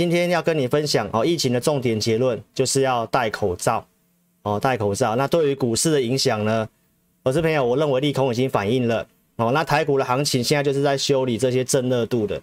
[0.00, 3.86] 今天要跟你分享哦，疫情的重点结论就是要戴口罩
[4.44, 5.14] 哦，戴口罩。
[5.14, 6.66] 那对于股市的影响呢？
[7.22, 9.52] 我是朋友，我认为利空已经反映了哦。
[9.52, 12.40] 那台股的行情现在就是在修理这些正热度的。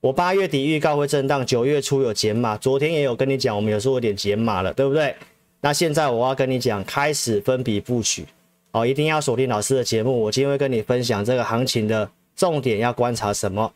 [0.00, 5.14] 我八月底预告会震荡，九月初有减码，昨天也有跟你讲，我们有时候有点减码了，对不对？
[5.60, 8.24] 那现在我要跟你讲，开始分笔布局
[8.72, 10.18] 哦，一定要锁定老师的节目。
[10.18, 13.70] 我今天会跟你分享这个行情的重点要观察什么。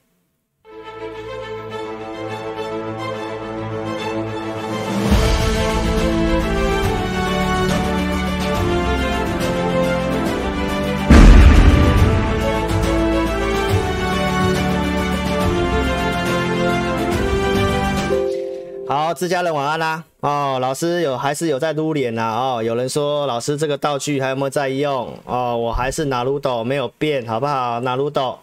[19.01, 20.05] 好，自家人晚安啦！
[20.21, 22.37] 哦，老师有还是有在撸脸呐？
[22.39, 25.19] 哦，有人说老师这个道具还有没有在用？
[25.25, 27.81] 哦，我还是拿撸斗没有变，好不好？
[27.81, 28.39] 拿撸斗，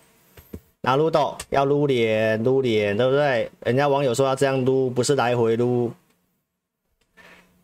[0.81, 3.51] 拿撸斗要撸脸，撸脸，对不对？
[3.65, 5.91] 人家网友说要这样撸，不是来回撸，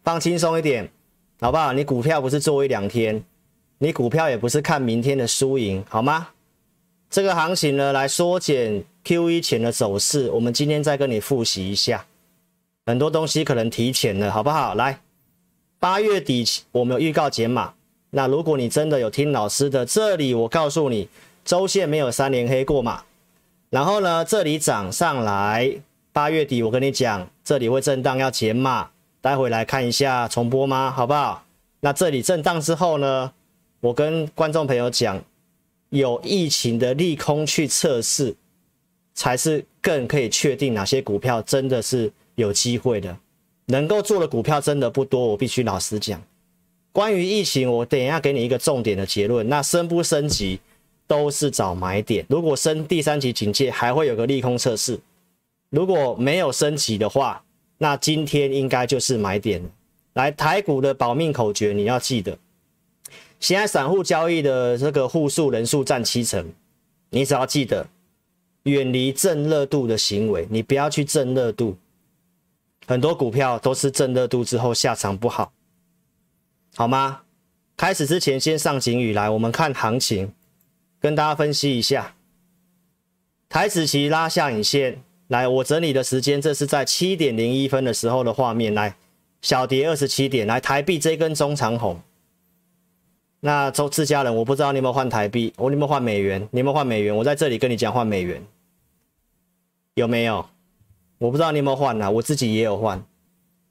[0.03, 0.87] 放轻松一点，
[1.41, 1.73] 好不好？
[1.73, 3.23] 你股票不是做一两天，
[3.79, 6.27] 你股票也不是看明天的输赢，好吗？
[7.09, 12.05] 这个行情呢，来缩减 QE 前的走势，我们今天再跟你复习一下。
[12.85, 14.75] 很多东西可能提前了，好不好？
[14.75, 14.99] 来，
[15.79, 17.73] 八月底我们有预告减码。
[18.09, 21.07] 那如果你真的有听老师的，这里我告诉你，
[21.45, 23.03] 周线没有三连黑过嘛。
[23.69, 25.77] 然后呢，这里涨上来，
[26.11, 28.89] 八月底我跟你讲，这里会震荡要减码。
[29.21, 30.91] 待会来看一下重播吗？
[30.91, 31.45] 好不好？
[31.79, 33.31] 那这里震荡之后呢，
[33.79, 35.23] 我跟观众朋友讲，
[35.89, 38.35] 有疫情的利空去测试，
[39.13, 42.11] 才是更可以确定哪些股票真的是。
[42.35, 43.17] 有机会的，
[43.65, 45.27] 能够做的股票真的不多。
[45.27, 46.21] 我必须老实讲，
[46.91, 49.47] 关于疫情，我等一下给你一个重点的结论。
[49.47, 50.59] 那升不升级
[51.07, 52.25] 都是找买点。
[52.29, 54.99] 如果升第三级警戒，还会有个利空测试。
[55.69, 57.43] 如果没有升级的话，
[57.77, 59.61] 那今天应该就是买点。
[60.13, 62.37] 来，台股的保命口诀你要记得。
[63.39, 66.53] 现在散户交易的这个户数人数占七成，
[67.09, 67.85] 你只要记得
[68.63, 71.75] 远离正热度的行为，你不要去正热度。
[72.85, 75.53] 很多股票都是正热度之后下场不好，
[76.75, 77.21] 好吗？
[77.75, 80.31] 开始之前先上警语来，我们看行情，
[80.99, 82.15] 跟大家分析一下。
[83.49, 88.95] 台子期拉下影线，来，我整理的时间，这是在七点零一分的时候的画面，来，
[89.41, 91.99] 小跌二十七点，来，台币这根中长红。
[93.39, 96.47] 那周自家人，我不知道你有没有换台币，我有没有换美元？
[96.51, 97.15] 你有没有换美元？
[97.15, 98.41] 我在这里跟你讲换美元，
[99.95, 100.47] 有没有？
[101.23, 103.01] 我不知道你有没有换啊，我自己也有换，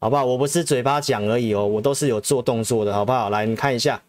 [0.00, 0.24] 好不好？
[0.24, 3.28] 我不是嘴巴讲而已哦，我都是有做动作的，好不好？
[3.28, 4.02] 来，你看一下，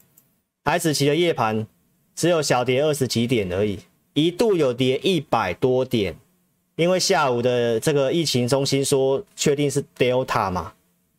[0.63, 1.67] 台子期的夜盘
[2.15, 3.79] 只有小跌二十几点而已，
[4.13, 6.15] 一度有跌一百多点，
[6.77, 10.71] 因为下午的这个疫情中心说确定是 Delta 嘛，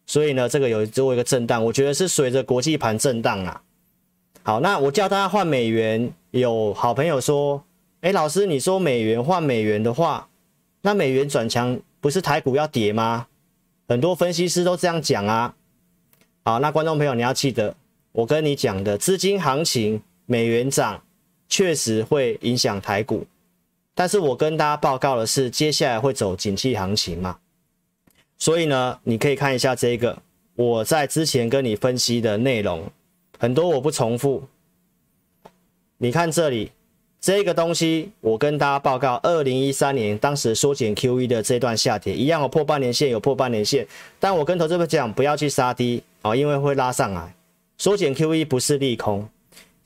[0.07, 3.61] 所以呢，这个有做一个震荡，我觉得是随着国际盘震荡啊。
[4.43, 7.63] 好，那我叫大家换美元，有好朋友说，
[8.01, 10.27] 哎，老师，你说美元换美元的话，
[10.81, 11.79] 那美元转强。
[12.05, 13.29] 不是台股要跌吗？
[13.89, 15.55] 很多分析师都这样讲啊。
[16.45, 17.75] 好，那观众朋友你要记得，
[18.13, 21.03] 我跟你讲的资金行情，美元涨
[21.49, 23.27] 确实会影响台股，
[23.95, 27.39] 但是我跟大家报告的是，接下来会走景气行情嘛。
[28.37, 30.19] 所以呢，你可以看一下这个，
[30.57, 32.87] 我在之前跟你分析的内容，
[33.39, 34.47] 很多我不重复。
[35.97, 36.71] 你看这里。
[37.25, 43.87] 这个东西我跟大家报告，二零一三年当时缩减 QE 的这段下跌，一样有破半年线，有破半年线。
[44.21, 47.35] 但我跟投资者讲，不要去杀低啊，因为会拉上来。
[47.79, 49.27] 缩减 QE 不是利空。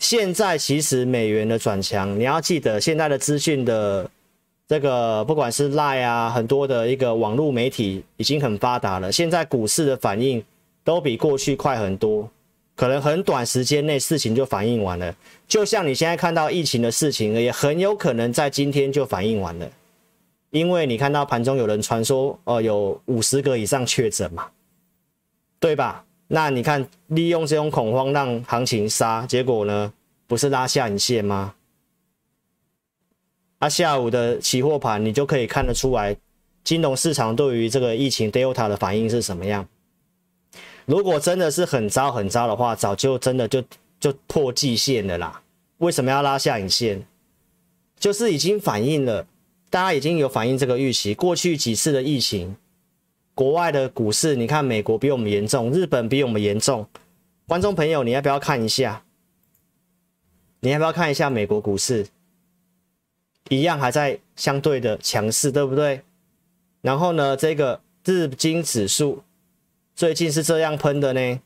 [0.01, 4.11] 现在其实美元的转强，你要记得，现在的资讯的
[4.67, 10.43] 这个不管是赖啊，很多的一个网络媒体已经很发达了，现在股市的反应
[10.83, 12.29] 都比过去快很多。
[12.79, 15.13] 可能很短时间内事情就反应完了，
[15.49, 19.69] 就像你现在看到疫情的事情，也很有可能在今天就反应完了，
[20.51, 24.47] 因为你看到盘中有人传说，哦，有五十个以上确诊嘛，
[25.59, 26.05] 对吧？
[26.29, 29.93] 那你看利用这种恐慌让行情杀，结果呢，
[30.29, 31.55] 不是拉下影线吗？
[33.59, 36.17] 啊，下午的期货盘你就可以看得出来，
[36.63, 39.67] 金融市场对于这个疫情 Delta 的反应是什么样。
[40.89, 43.63] 如果真的是很糟很糟的话，早就真的就
[44.01, 45.43] 就破季线了啦。
[45.77, 47.07] 为什么要拉下影线？
[47.99, 49.27] 就是已经反映了，
[49.69, 51.15] 大家已经有反映这个预期。
[51.15, 52.57] 过去几次的疫情，
[53.35, 56.89] 国外的股市，你看美国比我们严重，日本比我们严重。
[57.47, 59.05] 观众朋友，你要不要看一下？
[60.61, 62.07] 你要不要看一下美国股市？
[63.51, 66.01] 一样还在相对的强势，对不对？
[66.81, 67.83] 然后呢，这个。
[68.05, 69.23] 日经指数
[69.99, 71.41] 最近是这样喷的呢。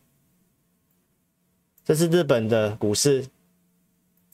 [1.87, 3.25] 这是日本的股市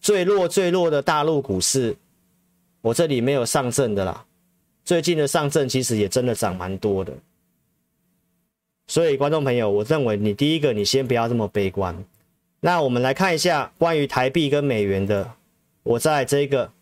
[0.01, 1.97] 最弱最弱的大陆股市，
[2.81, 4.27] 我这里没有上证的啦。
[4.85, 7.13] 最近的上证其实也真的涨蛮多的。
[8.89, 12.05] 所以观众朋友，我认为你第一个，你先不要这么悲观。
[12.59, 15.31] 那我们来看一下关于台币跟美元的，
[15.85, 16.73] 我在这个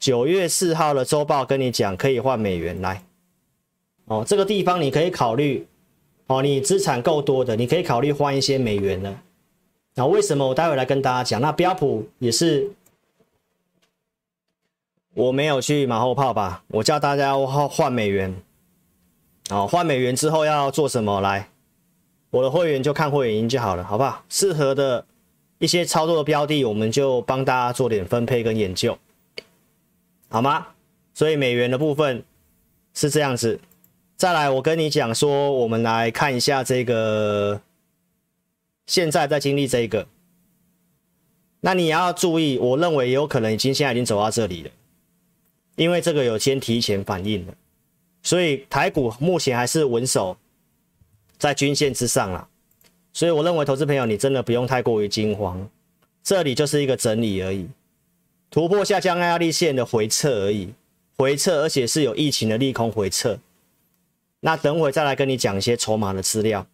[0.00, 3.04] 九月四号的周报跟你讲，可以换美元来。
[4.06, 5.64] 哦，这个地方你可以考虑，
[6.28, 9.18] 哦，你资产够多的，你可以考虑换一些美元的。
[9.94, 10.46] 那为什么？
[10.46, 11.40] 我待会来跟大家讲。
[11.40, 12.70] 那标普也是，
[15.14, 16.62] 我没有去马后炮吧？
[16.68, 18.40] 我叫大家换美元。
[19.50, 21.22] 哦，换美元之后要做什么？
[21.22, 21.48] 来，
[22.28, 24.22] 我的会员就看会员营就好了，好不好？
[24.28, 25.06] 适合的
[25.58, 28.98] 一些操作的标的，我们就帮大家做点分配跟研究，
[30.28, 30.66] 好吗？
[31.14, 32.22] 所以美元的部分
[32.92, 33.58] 是这样子。
[34.18, 37.60] 再来，我跟你讲说，我们来看一下这个，
[38.84, 40.08] 现在在经历这个，
[41.60, 44.70] 那你要注意，我认为有可能已经现在已经走到这里了，
[45.76, 47.54] 因为这个有先提前反应了，
[48.20, 50.36] 所以台股目前还是稳守
[51.38, 52.48] 在均线之上啦，
[53.12, 55.70] 所以我认为投资朋友你真的不用太过于惊慌，
[56.24, 57.68] 这里就是一个整理而已，
[58.50, 60.74] 突破下降压力线的回撤而已，
[61.16, 63.38] 回撤而且是有疫情的利空回撤。
[64.40, 66.66] 那等会再来跟你讲一些筹码的资料，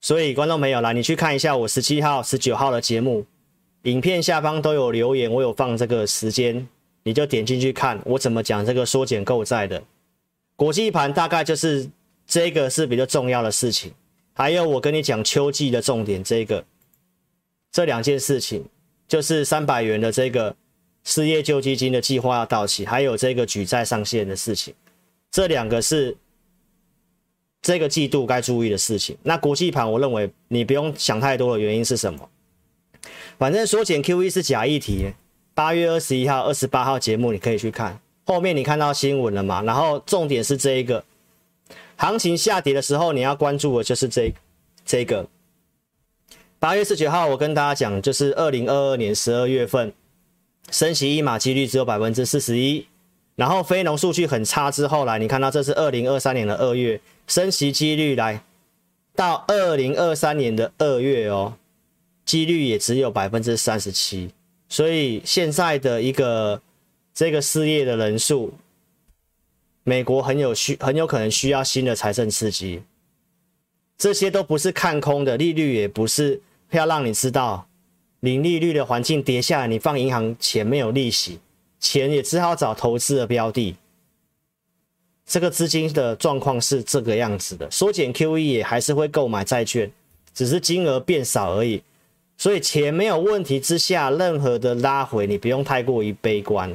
[0.00, 3.24] 所以观众朋友来，你去看一下我十七号、十九号的节目，
[3.84, 6.68] 影片下方都有留言，我有放这个时间，
[7.04, 9.82] 你就点进去看我怎么讲这个缩减购债的
[10.54, 11.88] 国际盘，大概就是
[12.26, 13.92] 这个是比较重要的事情，
[14.34, 16.64] 还有我跟你讲秋季的重点，这个
[17.70, 18.64] 这两件事情
[19.08, 20.54] 就是三百元的这个
[21.04, 24.74] 失业救济金的计划要到期，还有这个举债上限的事情。
[25.32, 26.16] 这两个是
[27.60, 29.16] 这个季度该注意的事情。
[29.22, 32.28] 那国际盘，我认为你不用想太多的原因是什么？
[33.38, 35.14] 反正缩减 QE 是假议题。
[35.54, 39.60] 八月二十一号、二十八号节目你可以去看，后面你看到新闻了嘛？
[39.62, 41.04] 然后重点是这一个，
[41.96, 44.32] 行情下跌的时候你要关注的就是这
[44.86, 45.28] 这个。
[46.58, 49.92] 八月十九号我跟大家讲，就是二零二二年十二月份
[50.70, 52.86] 升息一码几率只有百分之四十一。
[53.34, 58.44] 然后非农数据很差之后来，你看到这是二零二三年的二月升息几率来
[59.14, 61.54] 到二零二三年的二月哦，
[62.26, 64.30] 几率也只有百分之三十七，
[64.68, 66.60] 所以现在的一个
[67.14, 68.52] 这个失业的人数，
[69.82, 72.82] 美国很有需很有可能需要新的财政刺激，
[73.96, 77.66] 这些都不是看空的，利率也不是要让你知道
[78.20, 81.40] 零利率的环境跌下来，你放银行钱没有利息。
[81.82, 83.76] 钱也只好找投资的标的，
[85.26, 87.68] 这个资金的状况是这个样子的。
[87.72, 89.90] 缩减 QE 也还是会购买债券，
[90.32, 91.82] 只是金额变少而已。
[92.38, 96.72] 所以钱没有问题之下，任何的拉回你不用太过于悲观，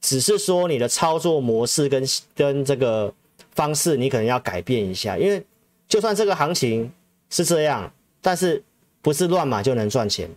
[0.00, 2.04] 只是说你的操作模式跟
[2.34, 3.14] 跟这个
[3.52, 5.16] 方式你可能要改变一下。
[5.16, 5.40] 因为
[5.88, 6.92] 就算这个行情
[7.30, 8.60] 是这样，但是
[9.00, 10.28] 不是乱买就能赚钱，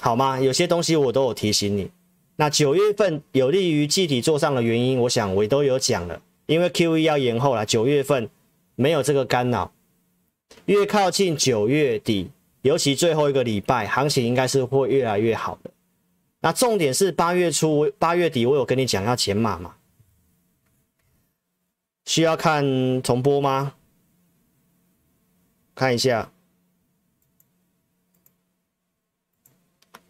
[0.00, 0.40] 好吗？
[0.40, 1.90] 有些东西我都有提醒你。
[2.36, 8.28] 那九月份有利于记忆体做上的原因，我想我都有讲了，因为 QE 要延后了，九月份
[8.74, 9.72] 没有这个干扰。
[10.66, 12.30] 越靠近九月底，
[12.62, 15.70] 尤其最后一个礼拜，行情应该是会越来越好的。
[16.40, 19.76] 那重点是八月初、八月底，我有跟你讲要减码嘛？
[22.04, 23.74] 需要看重播吗？
[25.74, 26.30] 看一下，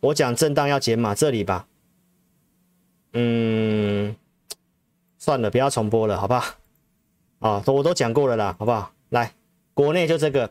[0.00, 1.68] 我讲震荡要减码，这里吧。
[3.16, 4.14] 嗯，
[5.18, 6.44] 算了，不要重播了，好不好？
[7.38, 8.90] 啊，我都讲过了啦，好不好？
[9.10, 9.32] 来，
[9.72, 10.50] 国内就这个，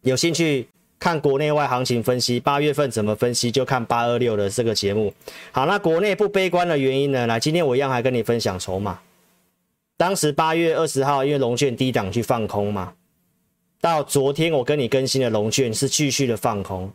[0.00, 0.66] 有兴趣
[0.98, 5.12] 看国内外行情分析，八月份怎么分析，就看八二六的这个节目。
[5.52, 7.26] 好，那国内不悲观的原因呢？
[7.26, 8.98] 来，今天我一样还跟你分享筹码。
[9.98, 12.94] 当时八月二十号，因为龙券低档去放空嘛，
[13.78, 16.90] 到昨天我跟你更新的龙券是继续的放空，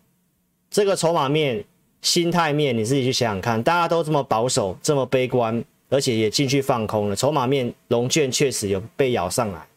[0.72, 1.64] 这个筹码面。
[2.06, 7.16] 心态面，你自己去想想看，大家都这么保守，这么悲观，而且也进去放空了。
[7.16, 9.68] 筹码面，龙券确实有被咬上来，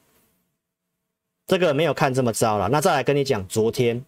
[1.47, 2.68] 这个没有看这么糟了。
[2.68, 4.04] 那再来跟你讲，昨天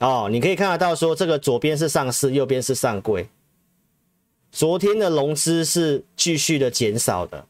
[0.00, 3.26] 哦，你可以看得到说，这个左边是上市，右边是上柜。
[4.52, 7.46] 昨天的融资是继续的减少的，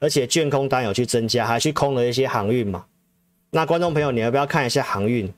[0.00, 2.86] 而且券空单有去增加，还去空了一些航运嘛。
[3.50, 5.30] 那观众朋友，你要不要看一下航运？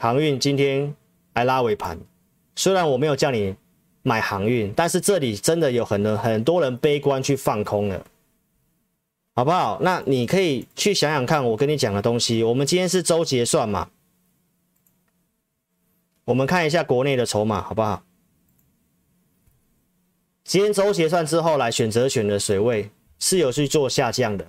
[0.00, 0.96] 航运今天
[1.34, 2.00] 还拉尾盘，
[2.56, 3.54] 虽然我没有叫你
[4.00, 8.06] 买航运，但是这里真的有很多很多人悲观去放空了，
[9.34, 9.78] 好不好？
[9.82, 12.42] 那你可以去想想看，我跟你讲的东西。
[12.42, 13.90] 我们今天是周结算嘛，
[16.24, 18.02] 我们看一下国内的筹码，好不好？
[20.44, 24.46] 今天周结算之后来选择权的水位是有去做下降的，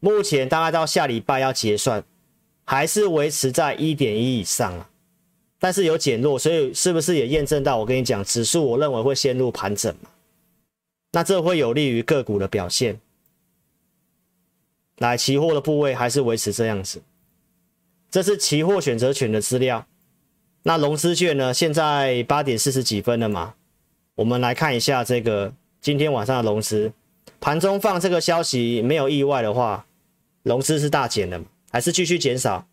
[0.00, 2.02] 目前大概到下礼拜要结算，
[2.70, 4.90] 还是维持在一点一以上啊。
[5.58, 10.10] 但是有减弱，所以是不是也验证到我跟你讲，指数我认为会陷入盘整嘛？
[11.12, 13.00] 那这会有利于个股的表现。
[14.98, 17.00] 来，期货的部位还是维持这样子。
[18.10, 19.86] 这是期货选择权的资料。
[20.64, 21.54] 那融资券呢？
[21.54, 23.54] 现在八点四十几分了嘛？
[24.14, 26.92] 我们来看一下这个今天晚上的融资。
[27.40, 29.86] 盘中放这个消息，没有意外的话，
[30.42, 32.66] 融资是大减的，还是继续减少？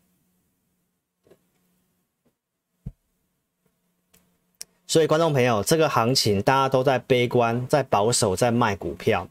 [4.87, 9.27] 所以，观众朋友，这个行情大家都在悲观，在保守，在卖股票。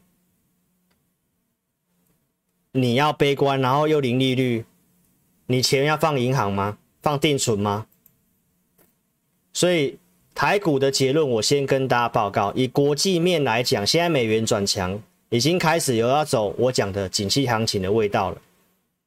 [2.73, 4.65] 你要悲观，然后又零利率，
[5.47, 6.77] 你钱要放银行吗？
[7.01, 7.87] 放定存吗？
[9.53, 9.97] 所以，
[10.35, 18.41] 台股的结论，我先跟大家报告：以国际面来讲，现在美元转强，已经开始有要走我讲的景气行情的味道了。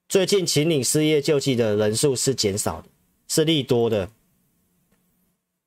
[0.08, 2.88] 最近，请领失业救济的人数是减少的，
[3.28, 4.08] 是利多的。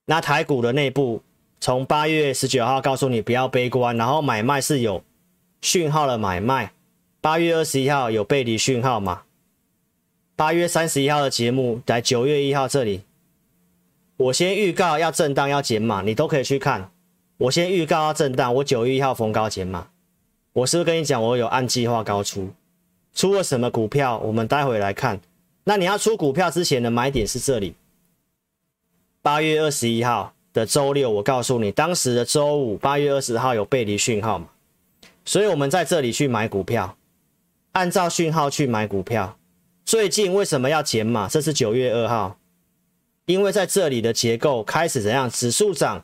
[0.05, 1.21] 那台股的内部，
[1.60, 5.03] 从八月十九号告诉你不要悲观，然后买卖是有
[5.62, 6.74] 讯号的买卖。
[7.21, 9.21] 八月二十一号有背离讯号嘛？
[10.36, 13.03] 八月三十一号的节目，在九月一号这里，
[14.17, 16.89] 我先预告要震荡要减码，你都可以去看。
[17.38, 19.89] 我先预告要震荡，我九月一号逢高减码。
[20.53, 22.51] 我是不是跟你讲，我有按计划高出？
[23.13, 24.18] 出了什么股票？
[24.20, 25.20] 我们待会来看。
[25.63, 27.75] 那你要出股票之前的买点是这里。
[29.22, 34.48] 八月二十一号的周六，我告诉你，当时的周五，八月二十号有背离讯号嘛？
[35.24, 36.98] 所以我们在这里去买股票，
[37.74, 39.38] 按照讯号去买股票。
[39.86, 41.27] 最近为什么要减码？
[41.27, 42.38] 这是九月二号，
[43.25, 45.30] 因为在这里的结构开始怎样？
[45.30, 46.03] 指数涨，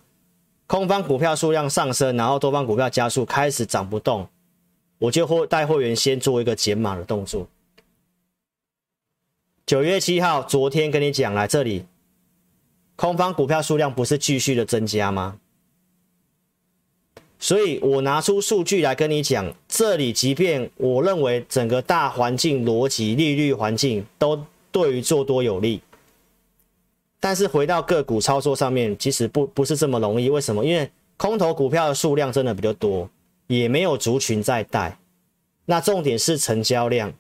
[0.68, 4.28] 空方股票数量上升，然后多方股票加速，开始涨不动，
[5.00, 7.48] 我就会带会员先做一个减码的动作。
[9.66, 11.86] 九月七号，昨天跟你讲来这里。
[12.96, 15.40] 空方股票数量不是继续的增加吗？
[17.38, 25.80] 所以我拿出数据来跟你讲，这里即便我认为整个大环境逻辑、利率环境都对于做多有利，
[27.20, 30.32] 但是回到个股操作上面，其实不不是这么容易。
[30.32, 30.66] 为什么？
[30.66, 33.08] 因为空头股票的数量真的比较多，
[33.48, 35.00] 也没有族群在带。
[35.66, 37.14] 那重点是成交量。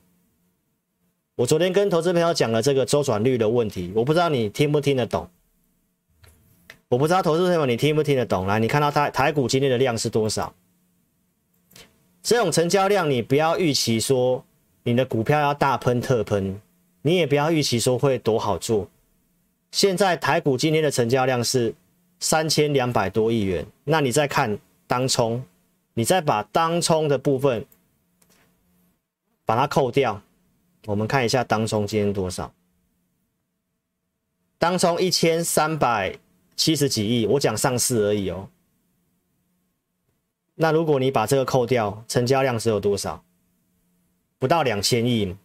[1.35, 5.29] 我昨天跟投资朋友讲了这个周转率的问题，我不知道你听不听得懂。
[6.89, 8.47] 我不知道投资朋友你听不听得懂？
[8.47, 10.53] 来，你看到台台股今天的量是多少？
[12.23, 14.43] 这种成交量，你不要预期说
[14.83, 16.59] 你的股票要大喷特喷，
[17.01, 18.89] 你也不要预期说会多好做。
[19.71, 21.75] 现在台股今天的成交量是
[22.19, 24.57] 三千两百多亿元，那你再看
[24.87, 25.43] 当冲，
[25.97, 27.65] 你再把当冲的部分
[29.45, 30.21] 把它扣掉，
[30.85, 32.53] 我们看一下当冲今天多少？
[34.59, 36.17] 当冲一千三百。
[36.55, 38.49] 七十几亿，我讲上市而已哦。
[40.55, 43.23] 那如果你把这个扣掉，成交量是有多少？
[44.39, 45.35] 不到两千亿，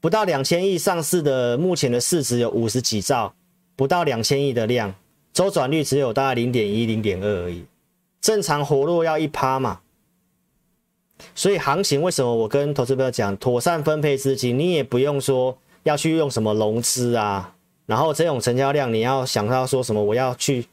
[0.00, 3.32] 不到两千亿上市的，目前的市值有五十几兆，
[3.76, 4.92] 不到两千亿的量，
[5.32, 7.64] 周转率只有大概零点一、零点二而已。
[8.24, 9.82] 正常活络要一趴嘛。
[11.34, 17.54] 所以行情为什么我跟投资朋友讲，妥善分配资金，你也不用说要去用什么融资啊。
[17.84, 20.02] 然后这种成交量，你要想到说什么？
[20.02, 20.66] 我要去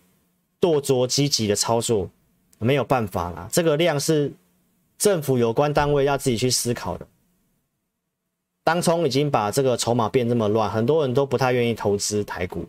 [0.62, 2.10] 剁琢积极的操作，
[2.58, 3.50] 没有办法啦。
[3.52, 4.32] 这个量是
[4.98, 7.06] 政府有关单位要自己去思考的。
[8.64, 12.66] 当冲已经把这个筹码变这么乱，很多人都不太愿意投资台股，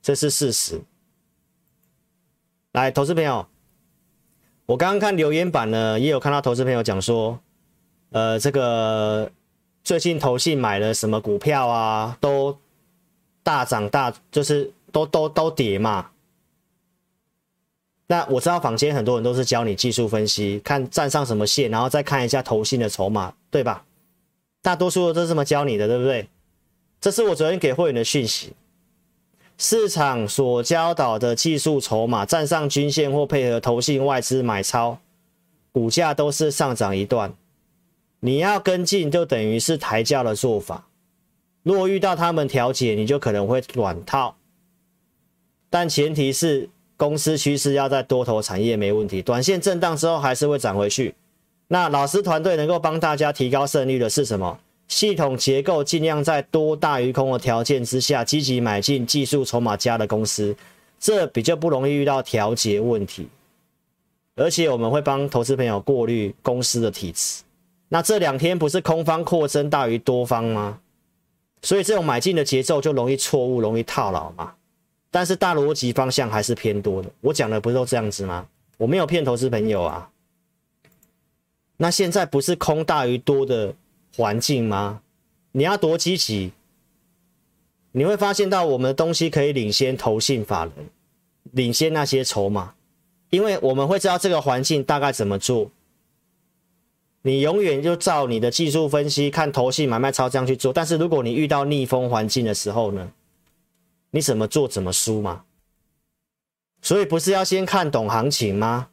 [0.00, 0.80] 这是事实。
[2.72, 3.46] 来，投资朋友，
[4.70, 7.36] 我刚刚看留言板呢，也有看到投资朋友讲说，
[8.10, 9.28] 呃，这个
[9.82, 12.56] 最近投信买了什么股票啊，都。
[13.42, 16.10] 大涨大就是都都都跌嘛。
[18.06, 23.82] 那我知道坊间很多人都是教你技术分析，看站上什么线，然后再看一下投信的筹码，对吧？
[24.60, 26.28] 大多数都是这么教你的，对不对？
[27.00, 28.52] 这是我昨天给会员的讯息。
[29.62, 34.98] 市场所教导的技术筹码，站上均线或配合投信外资买超，
[35.70, 37.34] 股价都是上涨一段。
[38.20, 40.86] 你要跟进，就等于是抬轿的做法。
[41.62, 44.34] 如果遇到他们调节，你就可能会软套，
[45.68, 51.14] 但前提是公司趋势要在多头产业没问题，短线震荡之后还是会涨回去。
[51.68, 54.58] 那老师团队能够帮大家提高胜率的是什么？
[54.90, 60.54] 系统结构尽量在多大于空的条件之下，积极买进技术筹码加的公司，
[60.98, 63.28] 这比较不容易遇到调节问题。
[64.34, 67.44] 而且我们会帮投资朋友过滤公司的体质。
[67.88, 70.80] 那这两天不是空方扩增大于多方吗？
[71.62, 74.54] 所以这种买进的节奏就容易错误，容易套牢嘛。
[75.12, 77.08] 但是大逻辑方向还是偏多的。
[77.20, 78.44] 我讲的不是都这样子吗？
[78.76, 80.10] 我没有骗投资朋友啊。
[81.76, 83.72] 那现在不是空大于多的。
[84.16, 85.02] 环境吗？
[85.52, 86.52] 你要多积极，
[87.92, 90.72] 你会发现到我们的东西可以领先投信法人，
[91.52, 92.74] 领先那些筹码，
[93.30, 95.70] 因为我们会知道这个环境大概怎么做。
[97.22, 103.12] 你永远就照你的技术分析看投信买卖超这样去做，但是如果你遇到逆风环境的时候呢，
[104.12, 105.44] 你怎么做怎么输嘛。
[106.80, 108.88] 所以不是要先看懂行情吗？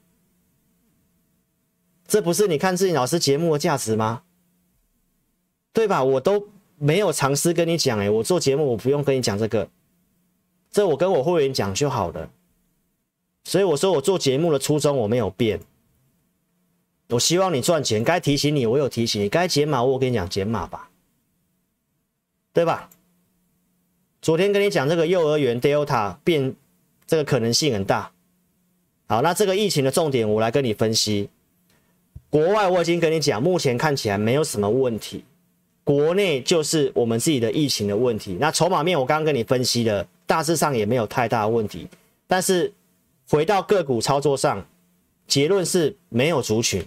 [2.05, 4.23] 这不是你看自己老师节目的价值吗？
[5.77, 6.03] 对吧？
[6.03, 6.47] 我都
[6.79, 9.69] 没有尝试跟你讲，哎，我做节目我不用跟你讲这个，
[10.71, 12.31] 这我跟我会员讲就好了。
[13.43, 15.59] 所以我说我做节目的初衷我没有变，
[17.09, 20.89] 我希望你赚钱，该提醒你我有提醒你，该解码我跟你讲解码吧，
[22.53, 22.89] 对吧？
[24.19, 26.55] 昨天跟你讲这个幼儿园 Delta 变
[27.05, 28.11] 这个可能性很大，
[29.05, 31.29] 好，那这个疫情的重点我来跟你分析，
[32.31, 35.23] 国外我已经跟你讲，目前看起来没有什么问题。
[35.87, 41.87] 国内就是我们自己的疫情的问题，那筹码面我刚刚跟你分析了，大致上也没有太大问题。
[42.27, 42.73] 但是
[43.29, 44.67] 回到个股操作上，
[45.27, 46.85] 结论是没有族群。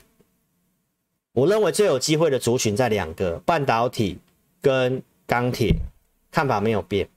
[1.33, 4.19] 我认为最有机会的族群在两个，半导体
[4.61, 5.75] 跟钢铁，
[6.31, 7.09] 看法没有变，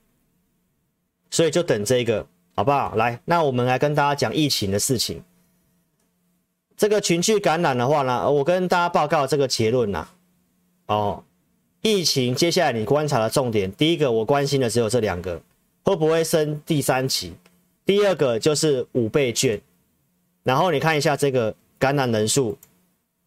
[1.28, 2.94] 所以就等这个好不好？
[2.94, 5.22] 来，那我们来跟大家讲疫情的事情。
[6.78, 10.08] 这个群聚感染的话呢，我跟大家报告这个结论呐，
[10.86, 11.22] 哦。
[11.86, 15.38] 疫情接下来你观察的重点，第一个我关心的只有这两个，
[15.82, 17.34] 会不会升第三期？
[17.84, 19.60] 第二个就是五倍券，
[20.44, 22.56] 然后你看一下这个感染人数，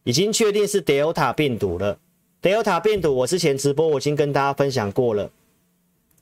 [0.05, 1.99] 已经确定是 Delta 病毒了。
[2.41, 5.29] Delta 病毒我之前直播我已经跟大家分享过了，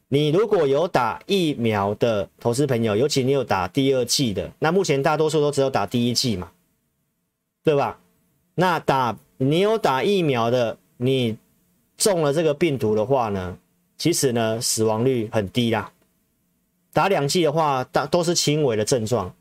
[0.09, 6.51] 你如果有打疫苗的投资朋友，尤其你有打第二剂的，那目前大多数都只有打第一剂嘛，
[7.63, 7.97] 对吧？
[8.55, 11.37] 那打你有打疫苗的，你。
[11.97, 13.58] 中了这个病毒的话呢，
[13.97, 15.91] 其实呢死亡率很低啦。
[16.93, 19.34] 打两剂的话，大都是轻微的症状。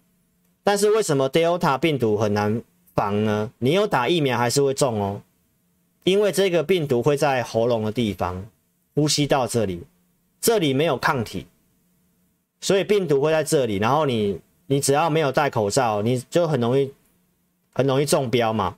[0.62, 2.62] 但是为什么 Delta 病毒很难
[2.95, 3.51] 防呢？
[3.59, 5.21] 你有打疫苗还是会中哦，
[6.05, 8.47] 因为这个病毒会在喉咙的地方，
[8.95, 9.83] 呼吸道这里，
[10.40, 11.47] 这里没有抗体，
[12.61, 13.77] 所以病毒会在这里。
[13.77, 16.90] 然后你你只要没有戴口罩，你就很容易
[17.73, 18.77] 很容易中标嘛。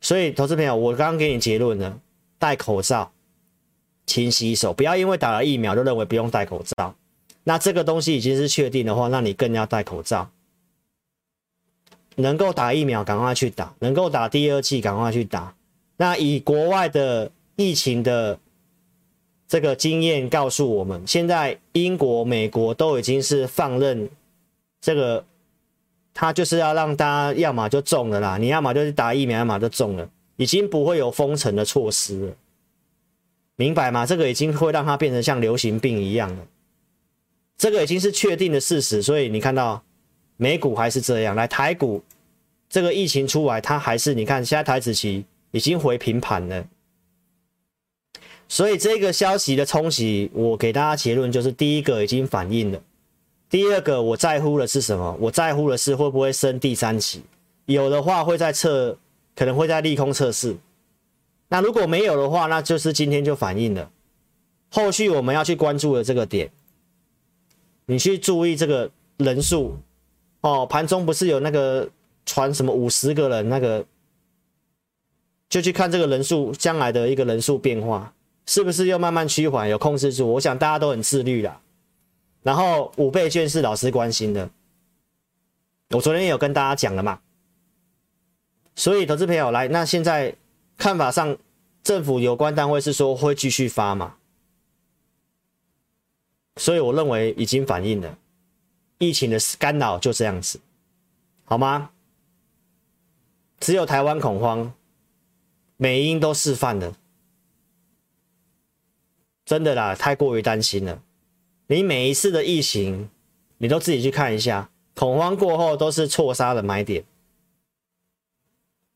[0.00, 1.98] 所以投资朋友，我刚刚给你结论了。
[2.40, 3.12] 戴口罩，
[4.06, 6.94] 勤洗手，不要因为打了疫苗就认为不用戴口罩。
[7.44, 10.30] 那这个东西已经是确定的话，那你更要戴口罩。
[12.16, 15.54] 能够打疫苗，赶快去打；能够打第二剂，赶快去打。
[15.98, 18.38] 那以国外的疫情的
[19.46, 24.08] 这个经验告诉我们，现在英国、美国都已经是放任
[24.80, 25.24] 这个，
[26.14, 30.08] 他就是要让大家要么就中了啦，你要么就是打疫苗，要么就中了。
[30.40, 32.32] 已经不会有封城的措施了，
[33.56, 34.06] 明白吗？
[34.06, 36.46] 这个已经会让它变成像流行病一样了，
[37.58, 39.02] 这个已经是确定的事实。
[39.02, 39.82] 所以你看到
[40.38, 42.02] 美股还是这样，来台股
[42.70, 46.64] 这个疫情出来，它还是你看现在台指期已经回平盘了。
[48.48, 52.82] 所以这个消息的冲击，我给大家结论就是：第一个已经反映了，
[53.50, 55.14] 第二个我在乎的是什么？
[55.20, 57.20] 我在乎的是会不会升第三期，
[57.66, 58.96] 有的话会在测。
[59.40, 60.54] 可能会在利空测试，
[61.48, 63.90] 那如果没有的话，那就是今天就反映了。
[64.70, 66.50] 后续我们要去关注的这个点，
[67.86, 69.78] 你去注意这个人数
[70.42, 70.66] 哦。
[70.66, 71.88] 盘中不是有那个
[72.26, 73.86] 传什么五十个人那个，
[75.48, 78.12] 就去看这个人数将来的一个人数变化，
[78.44, 80.26] 是不是又慢慢趋缓，有控制住？
[80.26, 81.62] 我想大家都很自律啦。
[82.42, 84.50] 然后五倍券是老师关心的，
[85.92, 87.20] 我昨天有跟大家讲了嘛。
[88.80, 90.34] 所以，投资朋友来，那现在
[90.78, 91.36] 看法上，
[91.82, 94.16] 政府有关单位是说会继续发嘛？
[96.56, 98.16] 所以我认为已经反映了
[98.96, 100.58] 疫情的干扰就这样子，
[101.44, 101.90] 好吗？
[103.58, 104.72] 只有台湾恐慌，
[105.76, 106.96] 美英都示范了，
[109.44, 111.02] 真的啦，太过于担心了。
[111.66, 113.10] 你每一次的疫情，
[113.58, 117.04] 你都自己去看一下，恐慌过后都是错杀的买点。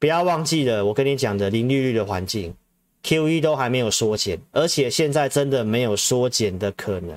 [0.04, 2.54] 不要忘记了，我跟你讲的零利率的环境
[3.02, 7.16] ，QE 都还没有缩减，而且现在真的没有缩减的可能。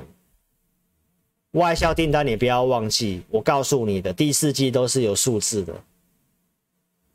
[1.52, 5.74] 外销订单你不要忘记，我告诉你的第四季都是有数字的。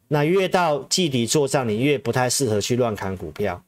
[0.09, 3.65] 那越到季底做账，你越不太适合去乱砍股票。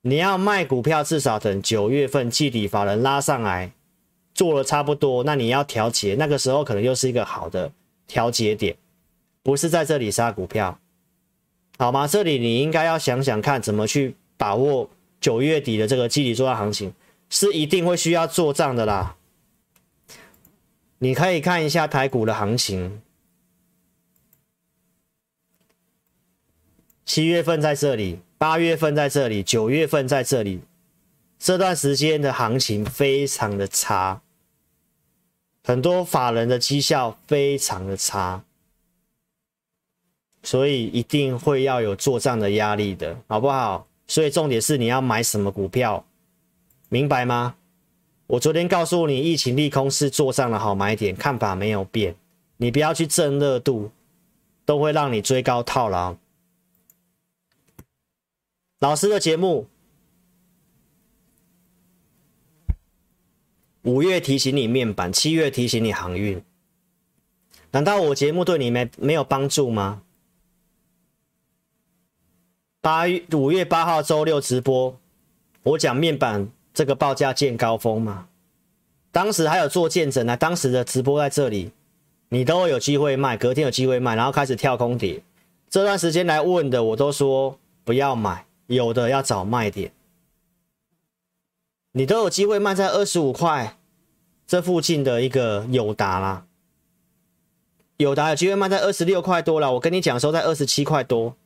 [0.00, 3.70] 你要卖股票，至少等九月份季底法人拉上来，
[4.34, 7.70] 做了差不多，那你要调节，那个时候可能又是一个好的
[8.08, 8.74] 调节点，
[9.44, 10.76] 不是在这里杀股票，
[11.82, 12.06] 好吗？
[12.06, 14.88] 这里你应该要想想看，怎么去把握
[15.20, 16.94] 九月底的这个季底做账行情，
[17.28, 19.16] 是一定会需要做账的啦。
[20.98, 23.02] 你可以看一下台股的行情。
[27.04, 30.60] 七月份在这里，八月份在这里，九月份在这里，
[31.36, 34.22] 这段时间的行情非常的差，
[35.64, 38.44] 很多法人的绩效非常的差，
[40.42, 43.86] 所以一定会要有做账的压力的，好不好？
[44.06, 46.04] 所以重点是你要买什么股票，
[46.88, 47.54] 明白吗？
[48.26, 52.16] 我昨天告诉你，疫情利空是做账的好买点，看法没有变，
[52.56, 53.90] 你不要去争热度，
[54.64, 56.16] 都会让你追高套牢。
[58.80, 59.68] 老师的节目，
[63.82, 66.42] 五月提醒你面板，七月提醒你航运，
[67.70, 70.02] 难道我节目对你没没有帮助吗？
[72.82, 74.98] 八月五月八号周六直播，
[75.62, 78.26] 我讲面板这个报价见高峰嘛，
[79.12, 81.70] 当时还有做见证呢，当时的直播在这里，
[82.30, 85.22] 你都有机会卖，隔天有机会卖，然后开始跳空跌，
[85.70, 88.46] 这段时间来问的，我都说不要买。
[88.66, 89.92] 有的要找卖点，
[91.92, 93.76] 你都有机会卖在二十五块
[94.46, 96.46] 这附近的一个友达啦，
[97.98, 99.74] 友达有机会卖在二十六块多了。
[99.74, 101.36] 我跟你讲说在二十七块多，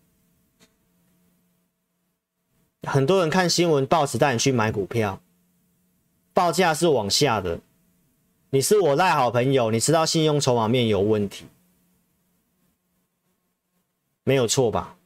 [2.87, 5.21] 很多人看新闻报纸带你去买股票，
[6.33, 7.59] 报价是往下的。
[8.51, 11.47] 你是我赖好朋友，你知道信用筹码面有问题，
[14.23, 14.97] 没有错吧？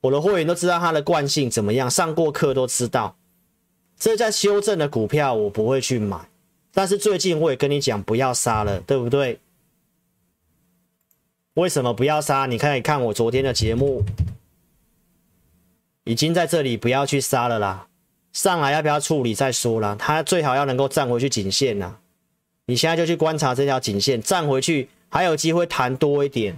[0.00, 3.16] 我的会员都知道它的惯性怎么样，上过课都知道。
[3.98, 6.28] 这在修正的股票我不会去买，
[6.72, 9.40] 但是最近我也跟你讲不要杀了，对不对？
[11.54, 12.46] 为什么不要杀？
[12.46, 14.02] 你可以看我昨天的节目，
[16.08, 17.86] 已经在这里不要去杀了啦。
[18.32, 21.98] 上来要不要处理再说啦，它最好要能够站回去颈线呐。
[22.64, 26.56] 你现在就去观察这条颈线，站回去还有机会弹多一点。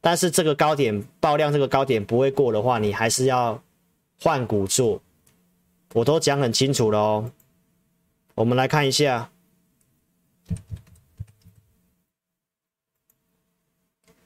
[0.00, 3.60] 但是这个高点爆量，这个高点不会过的话，你还是要
[4.20, 5.02] 换股做。
[5.94, 7.32] 我都讲很清楚了哦。
[8.36, 9.30] 我们来看一下，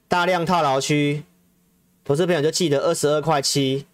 [0.08, 1.22] 大量套牢区，
[2.04, 3.86] 投资朋友就记得二十二块七，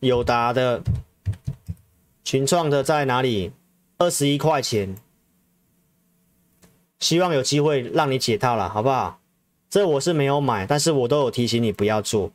[0.00, 0.82] 友达的、
[2.24, 3.52] 群创的在哪里？
[3.98, 4.96] 二十一块钱，
[6.98, 9.20] 希望有机会让你解套了，好不好？
[9.68, 12.32] 这我是没有买，但是我都有提醒你不要做。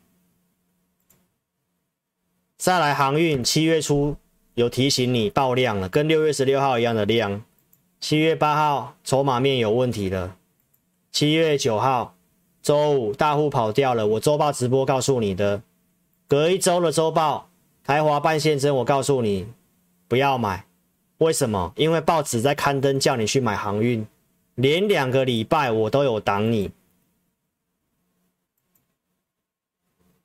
[2.56, 4.16] 再来航运，七月初
[4.54, 7.42] 有提醒你爆量了，跟六月十六号一样的量。
[7.98, 10.36] 七月八号筹码面有问题了。
[11.10, 12.14] 七月九号
[12.62, 15.62] 周五大户跑掉了，我周报直播告诉你的。
[16.28, 17.48] 隔一周的周报，
[17.86, 19.46] 台华半现增，我告诉你
[20.08, 20.66] 不要买。
[21.18, 21.72] 为什么？
[21.76, 24.04] 因为报纸在刊登叫你去买航运，
[24.56, 26.72] 连两个礼拜我都有挡你。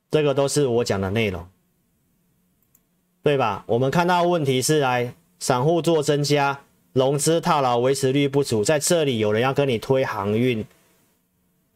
[0.10, 1.47] 这个都是我讲的内容，
[3.21, 3.63] 对吧？
[3.67, 6.62] 我们看到问题是来散户做增加，
[6.93, 10.65] 融资套牢，维持率不足，在这里有人要跟你推航运，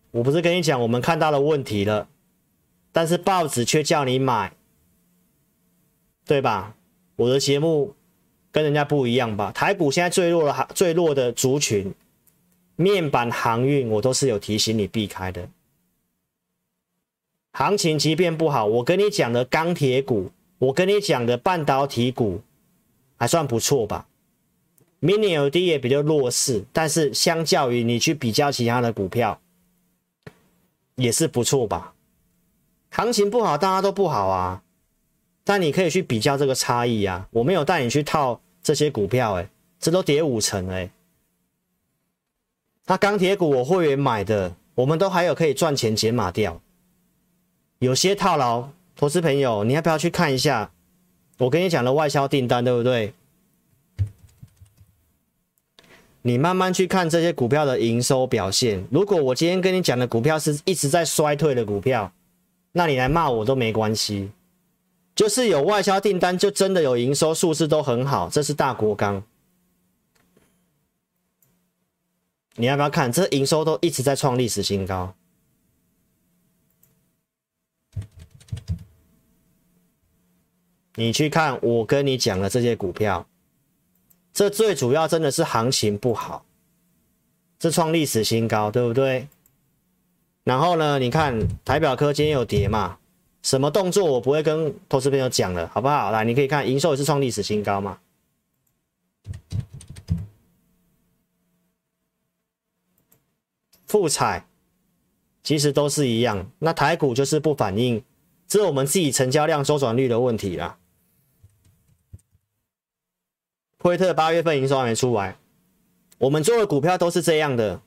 [0.10, 2.08] 我不是跟你讲我们看到了问题了，
[2.92, 4.52] 但是报纸却叫你买，
[6.26, 6.76] 对吧？
[7.16, 7.94] 我的节目
[8.52, 9.52] 跟人家不一样吧？
[9.52, 11.94] 台股现在最弱的最弱的族群，
[12.76, 15.48] 面板航运，我都是有提醒你避开的。
[17.52, 22.42] 行情即便不好，我跟你讲的钢铁股，我跟你讲的半导体股，
[23.16, 24.08] 还算不错吧
[25.02, 29.40] ？Mini LED 也比较弱势，但是相较于你去比较其他的股票，
[30.96, 31.94] 也是不错吧？
[32.90, 34.64] 行情不好，大家都不好啊，
[35.46, 37.26] 但你可以去比较这个差异啊。
[37.32, 39.48] 我没有带你去套这些股票，哎，
[39.80, 40.90] 这都跌五成，哎。
[42.88, 46.62] 那钢铁股我会员买的，我们都还有可以赚钱减码掉。
[47.80, 50.72] 有些套牢，投资朋友，你要不要去看一下？
[51.38, 53.14] 我跟你讲的外销订单，对不对？
[56.22, 58.84] 你慢慢去看这些股票的营收表现。
[58.90, 62.12] 如果我今天跟你讲的股票是一直在衰退的股票，
[62.72, 64.32] 那你来骂我都没关系。
[65.16, 69.24] 就是有外销订单，就真的有营收数字都很好，这是大国钢。
[72.58, 73.12] 你要不要看？
[73.12, 75.16] 这营收都一直在创历史新高。
[80.96, 83.28] 你去看我跟你讲的这些股票。
[84.34, 86.46] 这最主要真的是行情不好，
[87.58, 89.30] 这创历史新高，对不对？
[90.44, 92.98] 然后呢，你看台表科今天有跌嘛？
[93.46, 96.10] 什么动作我不会跟投资朋友讲了，好不好？
[96.10, 98.00] 来，你可以看营收也是创历史新高嘛。
[103.86, 104.48] 富彩
[105.44, 108.04] 其实都是一样，那台股就是不反应，
[108.48, 110.80] 这是我们自己成交量周转率的问题啦。
[113.78, 115.38] 惠特八月份营收还没出来，
[116.18, 117.80] 我们做的股票都是这样的。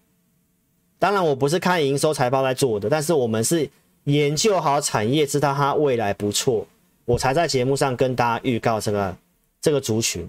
[1.01, 3.69] 当然，我不是看营收财报来做的，但是我们是
[4.09, 6.67] 研究好产业，知道它未来不错，
[7.05, 9.17] 我才在节目上跟大家预告这个
[9.61, 10.29] 这个族群。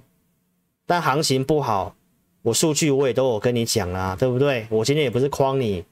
[0.85, 1.95] 但行情不好，
[2.41, 4.67] 我数据我也都有跟你讲啦，对不对？
[4.69, 5.85] 我今天也不是诓你，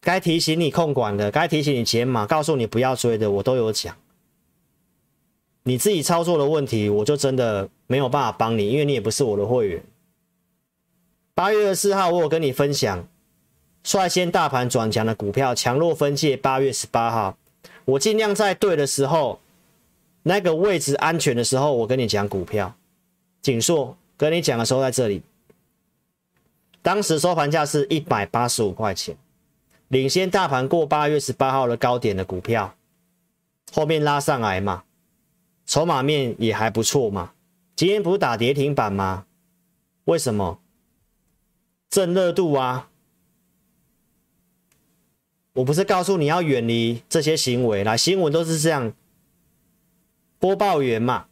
[0.00, 3.94] 该提醒你控管的，该提醒你减码，告诉你不要追的，我都有讲。
[5.64, 9.82] 你自己操作的问题，我就真的没有办法帮你，因为你也不是我的会员。
[11.34, 13.06] 八月二十四号，我有跟你分享
[13.86, 16.36] 率先大盘转强的股票，强弱分界。
[16.36, 17.38] 八月十八号，
[17.84, 19.38] 我尽量在对的时候，
[20.24, 22.74] 那个位置安全的时候，我跟你讲股票。
[23.42, 25.22] 景硕跟你讲的时候在这里，
[26.82, 29.16] 当时收盘价是一百八十五块钱，
[29.86, 32.74] 领先大盘过八月十八号的高点的股票，
[33.72, 34.82] 后面拉上来嘛。
[35.64, 37.34] 筹码面也还不错嘛，
[37.76, 39.26] 今天不是打跌停板吗？
[40.06, 40.58] 为什么？
[41.88, 42.88] 正热度啊！
[45.56, 48.92] 我不是告诉你要远离这些行为，啦新闻都是这样，
[50.38, 51.28] 播报员嘛，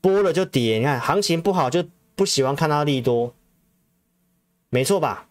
[0.00, 3.34] 播了就跌，你看行情不好就不喜欢看到利多，
[4.70, 5.26] 没错吧？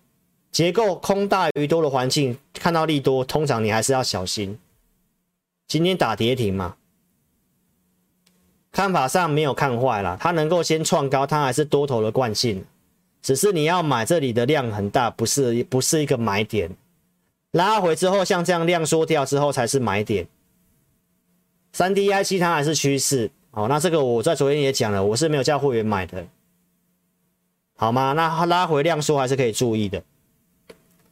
[0.51, 4.59] 结构空大于多的环境，看到利多，通常你还是要小心。
[5.65, 6.75] 今天打跌停嘛。
[8.73, 12.65] 看法上没有看坏了，它能够先创高，它还是多头的惯性，
[13.21, 16.69] 只是你要买这里的量很大，不是不是一个买点，
[17.53, 20.27] 拉回之后像这样量缩掉之后才是买点。
[21.71, 26.27] 三 D IC 它还是趋势，好，那这个我在昨天也讲了，我是没有叫会员买的，
[27.75, 28.13] 好吗？
[28.13, 30.03] 那拉回量缩还是可以注意的，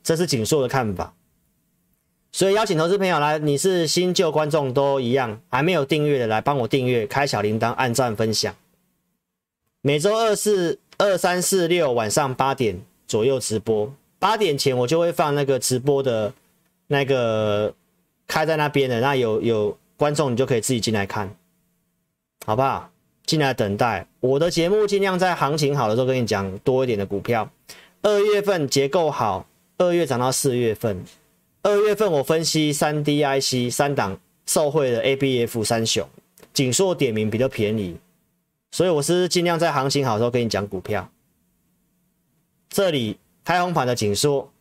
[0.04, 1.14] 这是景硕的看法。
[2.32, 8.56] 所以邀请投资朋友来，你是新旧观众都一样，还没有订阅的来帮我订阅，开小铃铛，按赞分享。
[9.82, 16.32] 每周二四二三四六晚上八点左右直播，八点前我就会放那个直播的，
[16.86, 17.74] 那个
[18.28, 21.36] 开在那边的，那有有观众你就可以自己进来看，
[22.46, 22.92] 好不好？
[23.26, 27.50] 进来等待我的节目，尽量在行情好的时候跟你讲多一点的股票。
[28.04, 29.48] 二月份结构好，
[29.80, 31.04] 二月涨到四月份。
[31.64, 36.08] 二月份我分析三 D IC 三档受惠的 ABF 三雄，
[36.54, 37.98] 景硕点名比较便宜，
[38.72, 41.10] 所以我是尽量在行情好的时候跟你讲股票。
[42.70, 44.52] 这里开红盘的紧缩，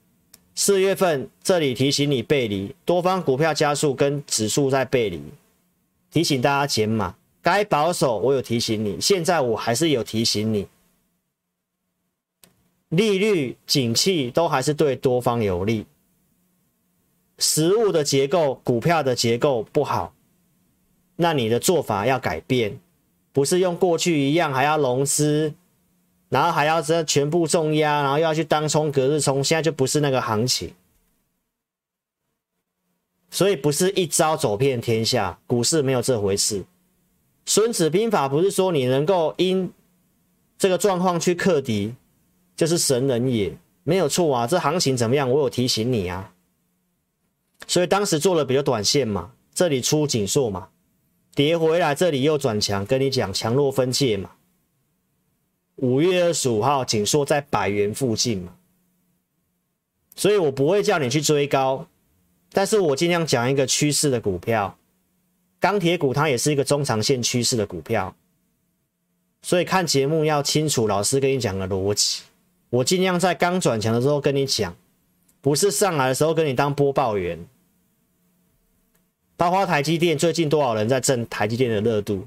[0.54, 5.22] 四月份这里提醒你背离，多方股票加速跟指数在背离，
[6.10, 10.66] 提醒大家减码，该保守我有提醒你，现在我还是有提醒你，
[12.88, 15.86] 利率、景气都还是对多方有利。
[17.38, 20.12] 实物的结构，股票的结构不好，
[21.16, 22.78] 那你的做法要改变，
[23.32, 25.54] 不是用过去一样还要融资，
[26.30, 30.72] 然后还要这全部重压，然后又要去当冲隔日冲，现在就不是那个行情，
[33.30, 36.64] 所以不是一招走遍天下，股市没有这回事。
[37.46, 39.72] 孙子兵法不是说你能够因
[40.56, 41.94] 这个状况去克敌，
[42.54, 44.46] 就是神人也，没有错啊。
[44.46, 45.28] 这行情怎么样？
[45.28, 46.32] 我有提醒你啊。
[47.66, 50.68] 所以当时做了比较短线嘛，这里出紧缩嘛，
[51.34, 54.30] 跌回来这里又转强，跟你讲强弱分界嘛。
[55.80, 58.54] 五月二十五号景硕在百元附近嘛，
[60.14, 61.86] 所以我不会叫你去追高，
[62.52, 64.76] 但是我尽量讲一个趋势的股票，
[65.58, 68.14] 钢铁股它也是一个中长线趋势的股票，
[69.42, 72.22] 所以看节目要清楚老师跟你讲的逻辑，
[72.68, 74.76] 我尽量在刚转强的时候跟你讲。
[75.42, 77.46] 不是上来的时候跟你当播报员，
[79.38, 82.26] 包括台积电最近多少人在挣台积电的热度，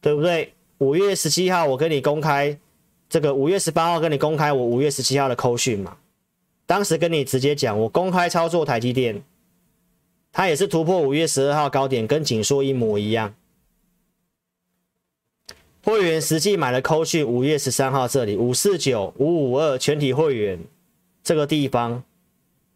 [0.00, 0.52] 对不对？
[0.82, 2.58] 五月十七号我跟你公开
[3.08, 5.96] 这个五月十八号跟你公开我五月十七号的扣讯嘛，
[6.66, 9.22] 当时跟你直接讲，我公开操作台积电，
[10.32, 13.32] 它也是突破五月十二号高点，跟紧缩一模一样。
[15.84, 20.58] 会员实际买了扣讯，五月十三号这里五四九五五二全体会员
[21.22, 22.02] 这个地方，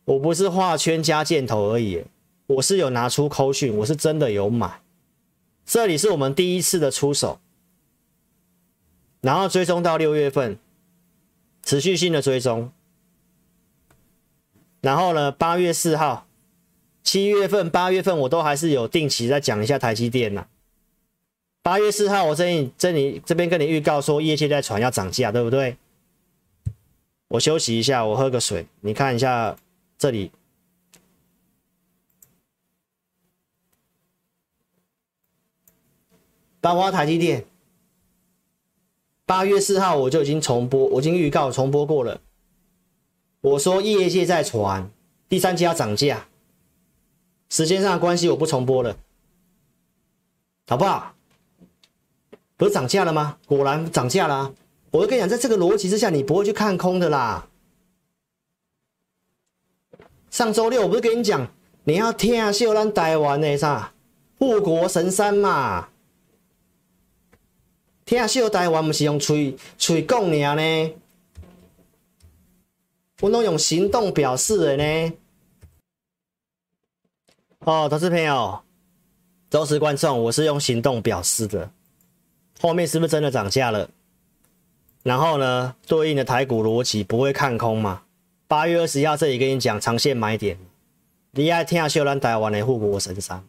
[0.05, 2.05] 我不是画圈加箭头而已，
[2.47, 4.81] 我是有拿出扣讯，我是真的有买。
[5.65, 7.41] 这里是我们第一次的出手。
[9.27, 10.57] 然后追踪到六月份，
[11.65, 12.71] 持续性的追踪。
[14.81, 16.29] 然后呢，八月四号、
[17.03, 20.47] 七月份、八月份我都还是有定期在讲一下台积电呐。
[21.61, 25.77] 八月四号我这里这里这边跟你预告说业界在传要涨价，对不对？
[27.27, 29.57] 我休息一下，我喝个水，你看一下
[29.99, 30.31] 这里，
[36.61, 37.45] 包括台积电。
[39.27, 42.21] 八月四号我就已经重播，我已经预告重播过了。
[43.41, 44.89] 我说业界在传
[45.29, 46.29] 第三季要涨价，
[47.51, 48.97] 时间上的关系我不重播了，
[50.69, 51.15] 好不好？
[52.57, 53.37] 不是涨价了吗？
[53.47, 54.55] 果然涨价了。
[54.93, 57.49] 我就跟你讲，在这个逻辑之下，你不会去看空的啦。
[60.31, 61.49] 上周六我不是跟你讲，
[61.83, 63.93] 你要听秀兰台湾的啥
[64.39, 65.89] 护国神山嘛？
[68.07, 70.95] 听秀台湾不是用嘴嘴讲尔呢，
[73.21, 75.13] 我都用行动表示的呢。
[77.59, 78.61] 哦，投资朋友、
[79.51, 81.69] 忠实观众，我是用行动表示的。
[82.61, 83.91] 后面是不是真的涨价了？
[85.03, 88.05] 然后呢，对应的台股逻辑不会看空嘛？
[88.47, 90.57] 八月二十一号这里跟你讲长线买点，
[91.33, 93.45] 你爱听秀咱台湾的护国神山，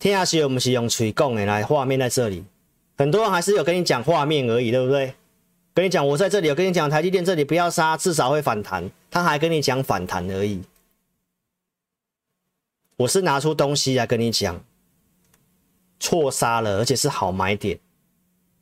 [0.00, 2.44] 听秀我们是用嘴讲的，来画面在这里。
[2.96, 5.14] 很多人还是有跟你讲画面而已，对不对？
[5.74, 8.90] 跟你讲，我在这里有跟你讲，台积电这里不要杀，至少会反弹。
[9.10, 10.62] 他还跟你讲反弹而已。
[12.98, 14.62] 我是拿出东西来跟你讲，
[15.98, 17.80] 错杀了，而且是好买点。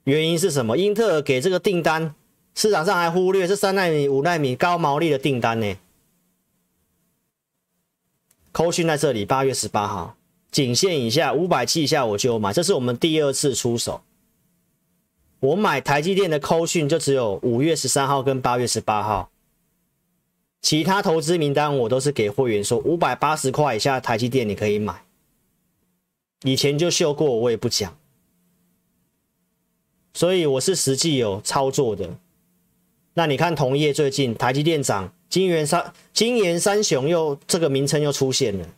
[0.05, 0.79] 原因是什么？
[0.79, 2.15] 英特尔给这个订单，
[2.55, 5.77] 市场上还忽略是三奈米、五奈米高毛利的订单呢。
[8.53, 10.17] 扣讯在这里，八月十八号，
[10.53, 14.01] 颈线以下五百七以下我就买，这是我们第二次出手。
[15.41, 19.31] 我买台积电的扣讯就只有五月十三号跟八月十八号，
[20.61, 25.05] 其他投资名单我都是给会员说五百八十块以下台积电你可以买，
[26.43, 27.97] 以前就秀过，我也不讲，
[30.13, 32.19] 所以我是实际有操作的。
[33.15, 38.69] 那你看同业最近台积电涨，金元三金元三雄又这个名称又出现了，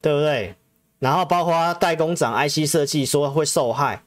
[0.00, 0.54] 对不对？
[1.04, 4.02] 然后包括代工厂 IC 设计说会受害，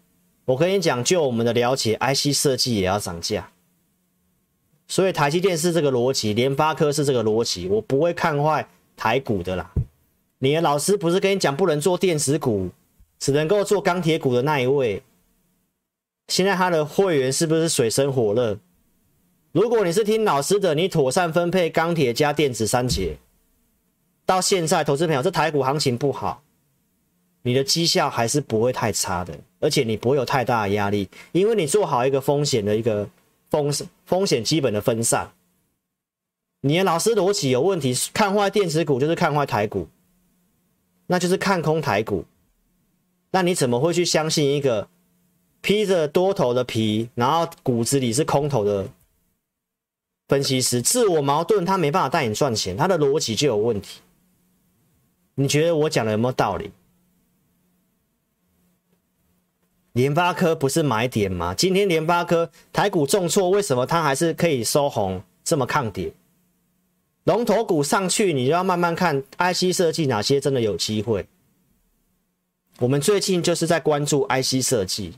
[0.46, 3.52] 我跟你讲，就我们的了解，IC 设计也要涨价，
[4.88, 9.70] 所以台积电是这个逻辑，联发科是这个逻辑，我不会看坏台股的啦。
[10.40, 12.72] 你的老师不是跟你讲不能做电子股，
[13.20, 15.04] 只能够做钢铁股的那一位，
[16.30, 18.58] 现在他的会员是不是水深火热？
[19.52, 23.18] 如果你是听老师的，你妥善分配钢铁加电子三节，
[24.26, 26.42] 到现在投资朋友，这台股行情不好。
[27.48, 33.08] 你的绩效还是不会太差的，而且你不会有太大的压力，因为你做好一个风险的一个
[33.50, 33.72] 风
[34.06, 35.32] 风险基本的分散。
[36.60, 39.88] 你的老师逻辑有问题，看坏电子股就是看坏台股，
[41.06, 42.26] 那就是看空台股。
[43.32, 44.90] 那你怎么会去相信一个
[45.62, 48.90] 披着多头的皮，然后骨子里是空头的
[50.28, 50.82] 分析师？
[50.82, 54.02] 自我矛盾，他没办法带你赚钱，他的逻辑就有问题。
[55.36, 56.70] 你觉得我讲的有没有道理？
[59.98, 61.56] 联发科不是买点吗？
[61.56, 66.14] 今天联发科台股重挫，为什么它还是可以收红，这么抗跌？
[67.24, 71.26] 龙头股上去，你就要慢慢看 IC 设计哪些真的有机会。
[72.78, 75.16] 我们最近就是在关注 IC 设计，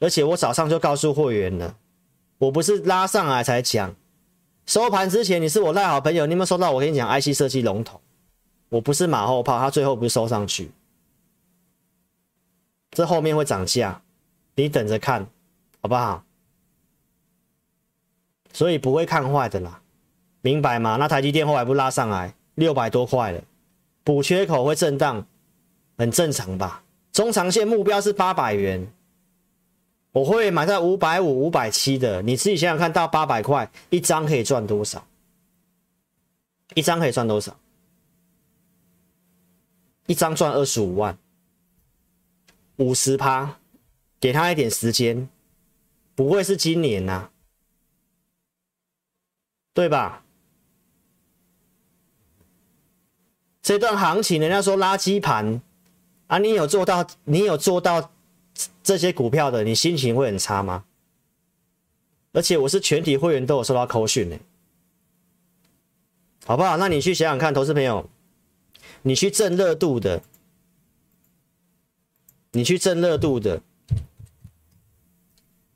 [0.00, 1.76] 而且我早上就告诉会员了，
[2.38, 3.94] 我不是拉上来才讲，
[4.64, 8.00] 收盘之前你是我赖好朋友，你有没有收到我跟你讲 IC 设计龙头？
[8.70, 10.70] 我不是马后炮，它最后不是收上去。
[12.98, 14.02] 这后面会涨价，
[14.56, 15.24] 你等着看，
[15.80, 16.24] 好不好？
[18.52, 19.80] 所以不会看坏的啦，
[20.40, 20.96] 明白吗？
[20.96, 23.40] 那台积电后来不拉上来六百多块了，
[24.02, 25.24] 补缺口会震荡，
[25.96, 26.82] 很正常吧？
[27.12, 28.92] 中长线目标是八百元，
[30.10, 35.06] 我会买在五百五、五百七的，你自己想想看到八百块一张可以赚多少？
[36.74, 37.56] 一张可以赚多少？
[40.06, 41.16] 一张赚二十五万。
[42.78, 43.58] 五十趴，
[44.18, 45.28] 给他一点时间，
[46.16, 47.30] 不会是今年呐、
[49.72, 50.24] 对吧？
[53.60, 55.60] 这段行情人家说垃圾盘
[56.26, 58.10] 啊，你有做到，你有做到
[58.82, 60.84] 这些股票的，你心情会很差吗？
[62.32, 64.38] 而且我是全体会员都有收到扣讯呢，
[66.46, 66.76] 好不好？
[66.76, 68.08] 那你去想想看，投资朋友，
[69.02, 70.22] 你去蹭热度的，
[72.52, 73.60] 你去蹭热度的，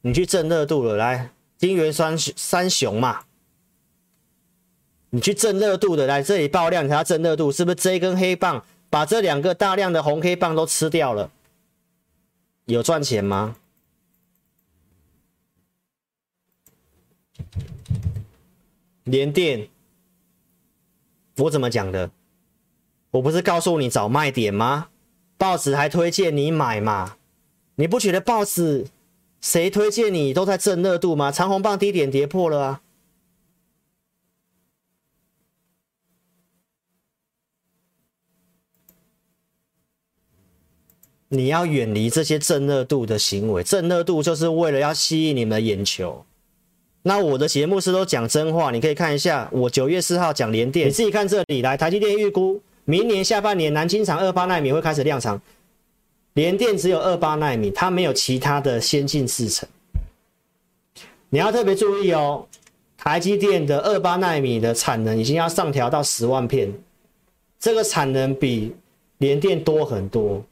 [0.01, 3.25] 你去蹭热度的，来，金元三三雄嘛，
[5.11, 11.31] 你去蹭热度的，来这里爆量，你要蹭热度，是不是这一根黑棒把这两个大量的红黑棒都吃掉了？
[12.65, 13.57] 有赚钱吗？
[19.05, 19.69] 连电，
[21.37, 22.11] 我怎么讲的？
[23.11, 24.89] 我不是告诉你找卖点吗？
[25.43, 27.17] 报纸还推荐你买嘛？
[27.75, 28.87] 你不觉得报纸
[29.41, 31.33] 谁推荐你都在蹭热度吗？
[31.33, 32.81] 长虹棒低点跌破了啊！
[41.31, 46.25] 你要远离这些蹭热度的行为，蹭热度就是为了要吸引你们的眼球。
[47.03, 55.41] 那我的节目是都讲真话，你可以看一下，我九月四号讲联电，你自己看这里来，台积电预估明年下半年南京厂二八奈米会开始量产，
[56.35, 59.69] 联电只有二八奈米，它没有其他的先进制程。
[61.31, 62.47] 你要特别注意哦，
[62.97, 66.73] 台积电的二八奈米的产能已经要上调到十万片，
[67.59, 68.75] 这个产能比
[69.19, 70.45] 联电多很多。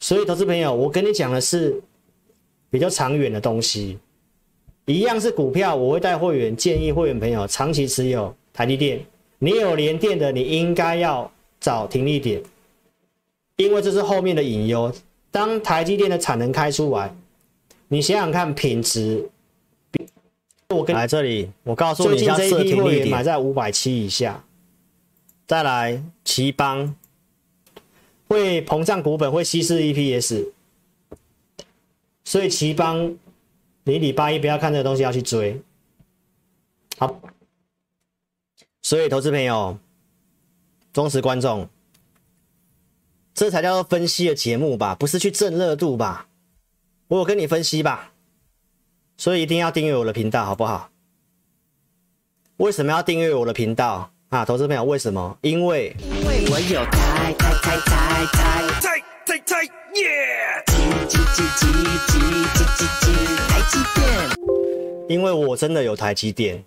[0.00, 1.82] 所以，投资朋友，我跟你讲的是
[2.70, 3.98] 比较长远的东西。
[4.84, 9.04] 一样是股票，我会带会员建议会员朋友长期持有台积电。
[9.38, 11.30] 你有联电的，你应该要
[11.60, 12.42] 找停利点，
[13.56, 14.92] 因为这是后面的隐忧。
[15.30, 17.14] 当台积电的产能开出来，
[17.88, 19.30] 你想想看品质。
[20.70, 24.44] 我跟来这里，我告诉你，最近这一批会员买在五百七以下。
[25.46, 26.94] 再来，奇邦
[28.26, 30.50] 会膨胀股本，会稀释 EPS，
[32.24, 33.16] 所以奇邦。
[33.84, 35.58] 你礼拜一不要看这个东西，要去追。
[36.98, 37.18] 好，
[38.88, 39.78] 所以投资朋友、
[40.94, 41.68] 忠实观众，
[43.34, 44.94] 这才叫做分析的节目吧？
[44.94, 46.28] 不是去蹭热度吧？
[47.08, 48.14] 我有跟你分析吧？
[49.18, 50.88] 所以一定要订阅我的频道，好不好？
[52.56, 54.42] 为什么要订阅我的频道啊？
[54.46, 55.36] 投资朋友，为什么？
[55.42, 59.64] 因为因为我有台台台台台台台台
[59.96, 60.64] 耶！
[63.48, 64.00] 台积电
[65.10, 66.64] 因为我真的有台积电，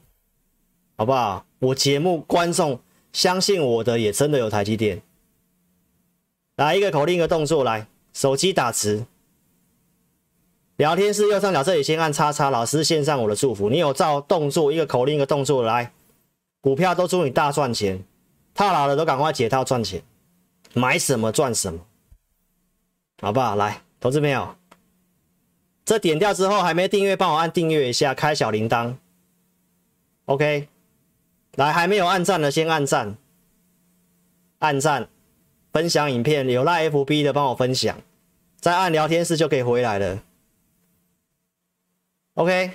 [0.95, 1.43] 好不好？
[1.61, 2.79] 我节目观众
[3.13, 5.03] 相信我的也真的有台积电。
[6.55, 9.05] 来一个口令，一个动作，来手机打字，
[10.75, 13.69] 聊天室右上角这里先按叉叉，老师献上我的祝福。
[13.69, 15.93] 你有照动作，一个口令，一个动作，来
[16.61, 18.03] 股票都祝你大赚钱，
[18.55, 20.01] 套牢的都赶快解套赚钱，
[20.73, 21.85] 买什么赚什么，
[23.21, 23.55] 好不好？
[23.55, 24.55] 来，投资朋友。
[25.85, 28.95] 这点掉之后还没订阅，帮我按订阅一下，开小铃铛。
[30.25, 30.67] OK，
[31.55, 33.17] 来还没有按赞的先按赞，
[34.59, 35.09] 按赞，
[35.73, 38.01] 分享影片，有赖 FB 的帮我分享，
[38.59, 40.23] 再按聊天室就可以回来了。
[42.35, 42.71] OK，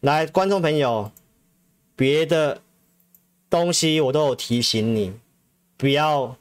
[0.00, 1.12] 来观众朋友，
[1.94, 2.62] 别的
[3.50, 5.12] 东西我都有提醒你，
[5.76, 6.36] 不要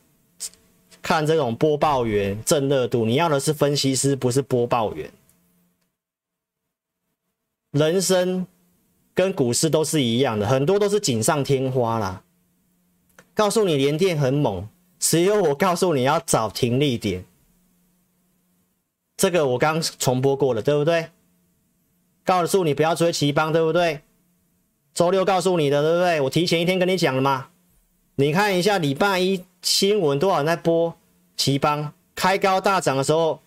[1.01, 5.11] 看这种播报员蹭热度，你要的是分析师，不是播报员。
[7.71, 8.47] 人生
[9.17, 12.21] 跟股市都是一样的，很多都是锦上添花啦。
[13.33, 17.25] 告诉你联电很猛，只有我告诉你要找停利点。
[19.17, 21.07] 这个我刚重播过了，对不对？
[22.23, 24.01] 告诉你不要追奇邦，对不对？
[24.93, 26.21] 周六告诉你的，对不对？
[26.21, 27.47] 我提前一天跟你讲了吗？
[28.17, 30.95] 你看一下礼拜一新闻多少人在播
[31.35, 33.39] 奇邦开高大涨的时候，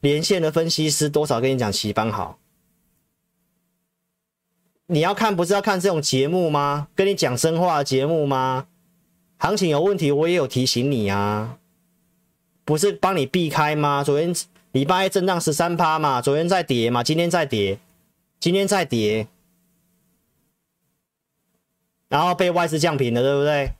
[0.00, 2.36] 连线的分析师多少跟你讲奇邦好。
[4.86, 6.88] 你要看不是要看这种节目吗？
[6.94, 8.66] 跟你讲真话节目吗？
[9.38, 11.58] 行情有问题，我也有提醒你啊，
[12.64, 14.04] 不是帮你避开吗？
[14.04, 14.34] 昨天
[14.72, 17.78] 礼拜一震荡十三趴嘛，昨天在跌嘛，今天在跌，
[18.38, 19.26] 今天在跌，
[22.08, 23.72] 然后被外资降平了，对不对？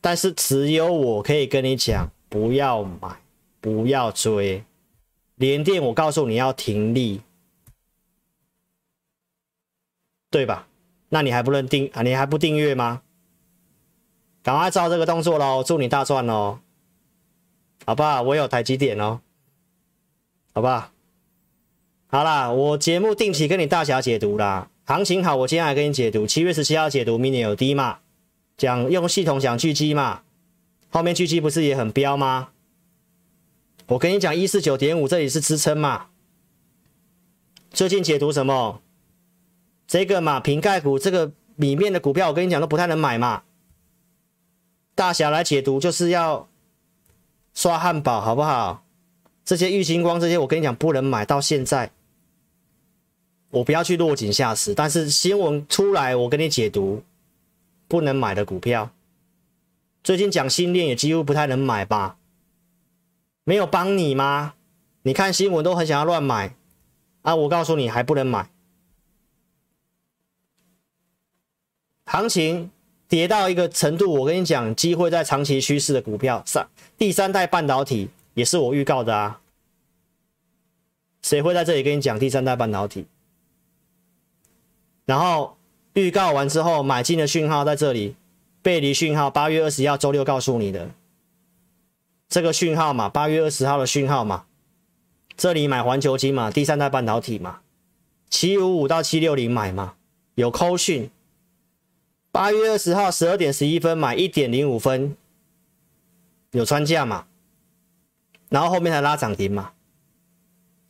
[0.00, 3.20] 但是只有我可以跟你讲，不要买，
[3.60, 4.64] 不要追，
[5.36, 7.20] 联电我告诉你要停利。
[10.30, 10.66] 对吧？
[11.08, 12.02] 那你还不能订啊？
[12.02, 13.02] 你还不订阅吗？
[14.42, 15.62] 赶快照这个动作喽！
[15.64, 16.60] 祝你大赚哦！
[17.84, 18.22] 好吧？
[18.22, 19.20] 我有台积电哦，
[20.52, 20.92] 好吧
[22.08, 22.24] 好？
[22.24, 26.26] 啦，我节目定期跟你大侠解读啦，行情好，我今天来跟你解读。
[26.26, 27.98] 七月十七号解读，明年有低嘛？
[28.56, 30.22] 讲用系统讲巨基嘛？
[30.90, 32.48] 后面巨基不是也很彪吗？
[33.86, 36.06] 我跟你讲，一四九点五这里是支撑嘛？
[37.70, 38.80] 最近解读什么？
[39.86, 43.42] 这个嘛，瓶盖股这个里面的股票，我跟你讲都不太能买嘛。
[44.94, 46.48] 大侠来解读就是要
[47.54, 48.82] 刷汉堡，好不好？
[49.44, 51.24] 这些玉晶光这些，我跟你讲不能买。
[51.24, 51.92] 到现在，
[53.50, 57.02] 我不要去落井下石，但是新闻出来，我跟你解读
[57.86, 58.90] 不能买的股票。
[60.02, 62.16] 最近讲新链也几乎不太能买吧？
[63.44, 64.54] 没有帮你吗？
[65.02, 66.56] 你看新闻都很想要乱买
[67.22, 67.36] 啊！
[67.36, 68.50] 我告诉你还不能买。
[72.06, 72.70] 行情
[73.08, 79.40] 跌到一个程度，我跟你讲，机会在长期趋势的股票上，第三代半导体也是我预告的啊。
[81.20, 83.06] 谁会在这里跟你讲第三代半导体？
[85.04, 85.56] 然后
[85.94, 88.14] 预告完之后，买进的讯号在这里，
[88.62, 90.90] 背离讯号，八月二十一号周六告诉你的
[92.28, 94.46] 这个讯号嘛，八月二十号的讯号嘛，
[95.36, 97.60] 这里买环球金嘛，第三代半导体嘛，
[98.30, 99.94] 七五五到七六零买嘛，
[100.36, 101.10] 有扣讯。
[102.36, 105.16] 八月二十号十二点十一分买一点零五分，
[106.50, 107.26] 有穿价嘛？
[108.50, 109.72] 然后后面才拉涨停嘛？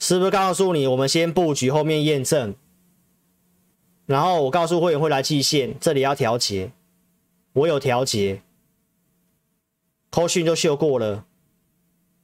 [0.01, 2.57] 是不是告诉你我们先布局，后面验证？
[4.07, 6.73] 然后我告诉会员会来季线，这里要调节，
[7.53, 8.43] 我有调节，
[10.11, 11.25] 扣讯就秀过了。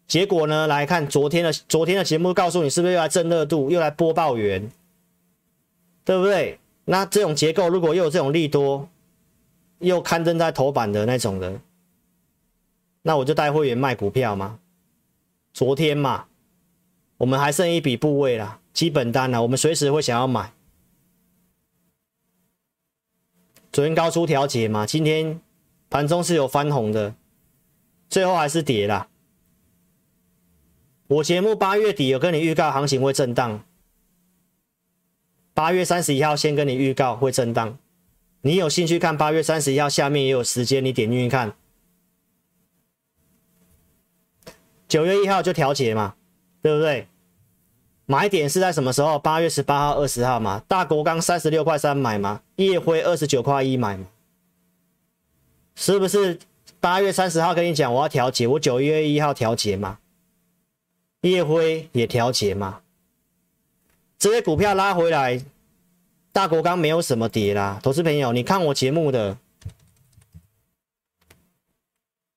[0.08, 0.66] 结果呢？
[0.66, 4.68] 来看昨天的昨天的节目，告诉你是不是又来正热度，又来播报员，
[6.04, 6.58] 对不对？
[6.86, 8.88] 那这种结构如果又有这种利多。
[9.82, 11.60] 又刊登在头版的那种的，
[13.02, 14.58] 那我就带会员卖股票嘛。
[15.52, 16.26] 昨天嘛，
[17.18, 20.52] 我们还剩一笔部位啦，基本单啦，我们随时会想要买。
[23.70, 25.40] 昨天高出调节嘛，今天
[25.90, 27.14] 盘中是有翻红的，
[28.08, 29.08] 最后还是跌啦。
[31.08, 33.64] 我节目八月底有跟你预告行情会震荡，
[35.52, 37.78] 八月三十一号先跟你预告会震荡。
[38.42, 41.54] 你有兴趣看八月三十一号下面也有时间，你点进去看。
[44.88, 46.16] 九月一号就调节嘛，
[46.60, 47.06] 对不对？
[48.04, 49.16] 买点是在什么时候？
[49.16, 50.62] 八月十八号、二十号嘛。
[50.66, 54.06] 大国钢三十六块三买嘛，夜辉二十九块一买嘛，
[55.76, 56.40] 是不是？
[56.80, 60.00] 八月三十号跟你讲我要调节，我九月一号调节嘛，
[61.20, 62.80] 夜辉也调节嘛，
[64.18, 65.44] 这些股票拉回来。
[66.32, 69.36] 大国钢没有什么跌啦，投资朋友，你看我节目的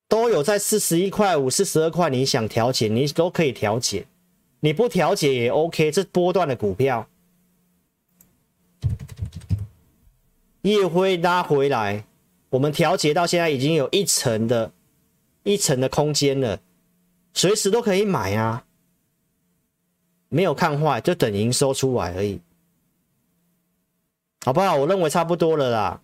[0.06, 4.06] 都有在四十一块五、四十二块，你想调节你都可以调节，
[4.60, 5.90] 你不调节也 OK。
[5.90, 7.08] 这波段的股票，
[10.60, 12.04] 夜辉拉回来，
[12.50, 14.72] 我们调节到现在已经有一层的、
[15.42, 16.60] 一层的空间了，
[17.32, 18.66] 随时都可以买啊，
[20.28, 22.38] 没有看坏，就等营收出来而已。
[24.46, 24.76] 好不好？
[24.76, 26.00] 我认为差不多了啦。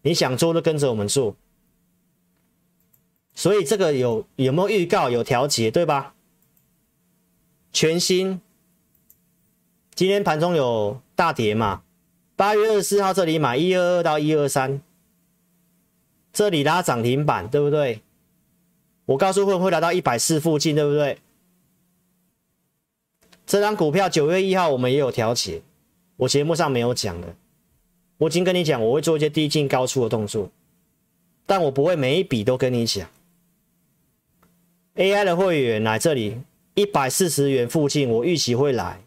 [0.00, 1.36] 你想做就跟着我们做。
[3.34, 5.10] 所以这个有有没有预告？
[5.10, 6.14] 有调节，对吧？
[7.70, 8.40] 全新。
[9.94, 11.82] 今天盘中有大跌嘛？
[12.34, 14.80] 八月二十四号这里买一二二到一二三，
[16.32, 18.00] 这里拉涨停板，对不对？
[19.04, 21.18] 我告诉会会来到一百四附近，对不对？
[23.44, 25.60] 这张股票九月一号我们也有调节。
[26.16, 27.34] 我节目上没有讲的，
[28.18, 30.50] 我已经跟你讲，我会做一些低进高出的动作，
[31.46, 33.08] 但我不会每一笔都跟你讲。
[34.96, 36.40] AI 的会员来这里
[36.74, 39.00] 一百四十元附近，我预期会来，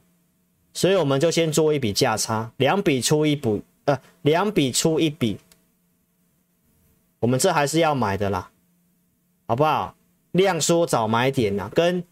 [0.74, 5.38] 所以我们就先做一笔价差，两笔出一笔，呃，两笔出一笔，
[7.20, 8.52] 我们这还是要买的啦，
[9.46, 9.96] 好不好？
[10.34, 12.04] 量缩早买点呐，跟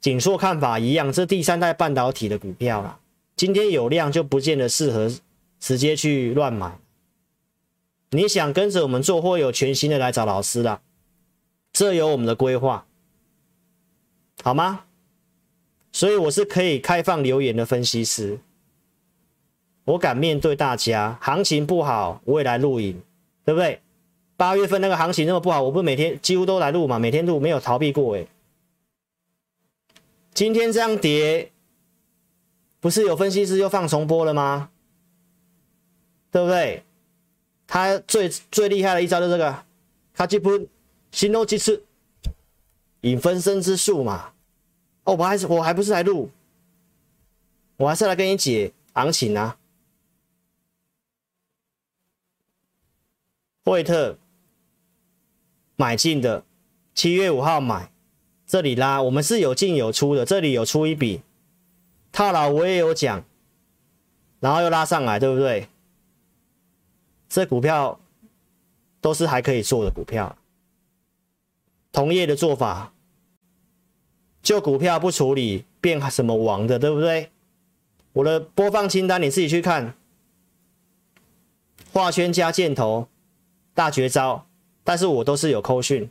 [0.00, 2.98] 景硕看法一样，这第三代半导体的股票啦。
[3.40, 5.10] 今天有量就不见得适合
[5.58, 6.78] 直接去乱买。
[8.10, 10.82] 你想跟着我们做，或有全新的来找老师啦，
[11.72, 12.86] 这有我们的规划，
[14.42, 14.84] 好吗？
[15.90, 18.40] 所以我是可以开放留言的分析师，
[19.84, 21.18] 我敢面对大家。
[21.22, 23.00] 行情不好，我也来录影，
[23.46, 23.80] 对不对？
[24.36, 28.28] 八月份那个行情那么不好，我不每天几乎都来录嘛，每天录没有逃避过诶。
[30.34, 31.52] 今天这样跌。
[32.80, 34.70] 不是有分析师又放重播了吗？
[36.30, 36.84] 对不对？
[37.66, 39.64] 他最最厉害的一招就是这个，
[40.14, 40.66] 卡基普
[41.12, 41.84] 新诺基斯，
[43.02, 44.32] 引分身之术嘛。
[45.04, 46.30] 哦，我还是我还不是来录，
[47.76, 49.56] 我还是来跟你解行情啊。
[53.64, 54.18] 惠特
[55.76, 56.44] 买进的，
[56.94, 57.92] 七月五号买，
[58.46, 61.22] 这里拉，我们是有进有出的，这里有出一笔，
[62.12, 63.24] 套牢我也有讲，
[64.40, 65.68] 然后又拉上来，对不对？
[67.28, 68.00] 这股票
[69.00, 70.36] 都是还可以做的股票，
[71.92, 72.92] 同业的做法，
[74.42, 77.30] 旧股票不处理变什么王的，对不对？
[78.14, 79.94] 我的播放清单你自己去看，
[81.92, 83.06] 画圈加箭头，
[83.72, 84.46] 大绝招，
[84.82, 86.10] 但是我都是有扣讯，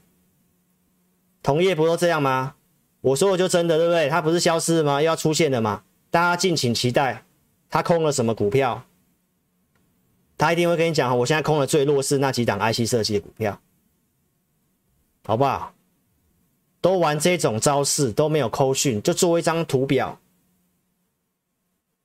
[1.43, 2.55] 同业不都这样吗？
[3.01, 4.07] 我说的就真的，对不对？
[4.07, 5.01] 它不是消失了吗？
[5.01, 5.83] 又要出现了吗？
[6.11, 7.23] 大家敬请期待，
[7.69, 8.83] 他空了什么股票？
[10.37, 13.59] 他一定会跟你讲，我现在空了最弱势那几档 IC 设计的股票，
[15.25, 15.73] 好不好？
[16.81, 20.17] 都玩这种招式，都没有扣讯，就做一张图表，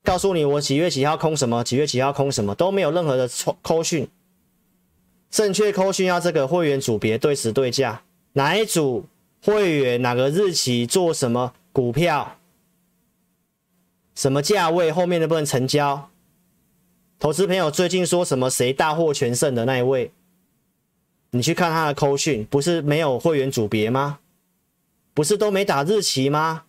[0.02, 3.30] 告诉你我几月几号空什么，几月几号空什么，都没有任何的
[3.62, 4.08] 扣讯。
[5.30, 8.02] 正确扣讯要这个会员组别对时对价，
[8.32, 9.06] 哪一组
[9.44, 12.36] 会员哪个日期做什么股票，
[14.14, 16.10] 什么价位，后面能不能成交？
[17.18, 18.50] 投资朋友最近说什么？
[18.50, 20.12] 谁大获全胜的那一位？
[21.30, 24.20] 你去看他的扣讯，不是没有会员组别吗？
[25.12, 26.64] 不是都没打日期吗？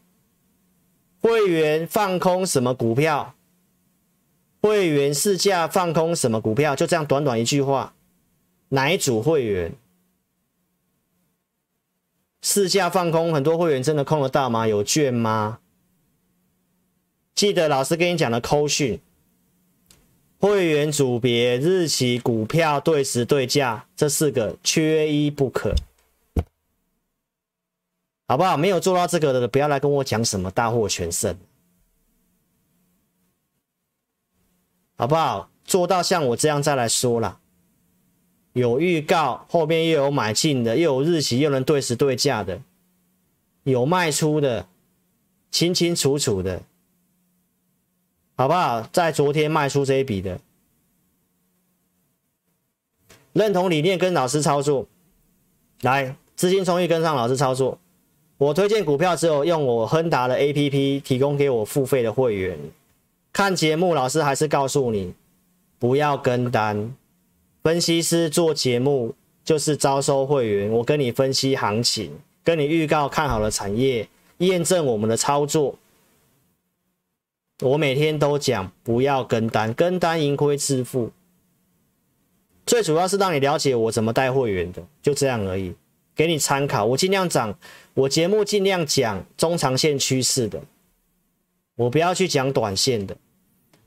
[1.22, 3.36] 会员放空什么股票？
[4.62, 6.76] 会员市价放空什么股票？
[6.76, 7.94] 就这样短短一句话，
[8.70, 9.74] 哪一组会员
[12.42, 13.34] 市价放空？
[13.34, 14.68] 很多会员真的空得到吗？
[14.68, 15.60] 有券吗？
[17.36, 19.00] 记得老师跟你讲的扣讯。
[20.38, 25.74] 会员组别、日期、股票对时对价，这四个缺一不可，
[28.28, 28.56] 好不好？
[28.56, 31.36] 没有做到这个的，不要来跟我讲什么大获全胜，
[34.98, 35.50] 好不好？
[35.64, 37.40] 做到像我这样再来说啦。
[38.54, 42.62] 有预告，后面又有买进的，又有日期，又能对时对价的，
[43.64, 44.68] 有卖出的，
[45.50, 46.62] 清清楚楚的。
[48.36, 48.82] 好不好？
[48.92, 50.40] 在昨天卖出这一笔的，
[53.32, 54.86] 认同理念跟老师操作，
[55.82, 57.78] 来资金充裕跟上老师操作。
[58.38, 62.60] 我推荐股票只有用我亨达的 APP 提供给我付费的会员。
[63.32, 65.14] 看节目，老师还是告诉你
[65.80, 66.94] 不要跟单。
[67.64, 69.16] 分析师做节目
[69.46, 72.12] 就是招收会员，我跟你分析行情，
[72.44, 74.08] 跟你预告看好的产业，
[74.40, 75.76] 验证我们的操作。
[77.62, 81.12] 我每天都讲不要跟单，跟单盈亏自负。
[82.66, 85.74] 最主要是让你了解我怎么带会员的，就这样而已，
[86.16, 86.84] 给你参考。
[86.84, 87.58] 我尽量讲，
[87.94, 90.62] 我节目尽量讲中长线趋势的，
[91.76, 93.16] 我不要去讲短线的。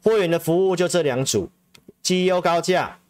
[0.03, 1.51] 会员的服务就这两组，
[2.01, 3.01] 绩优高价，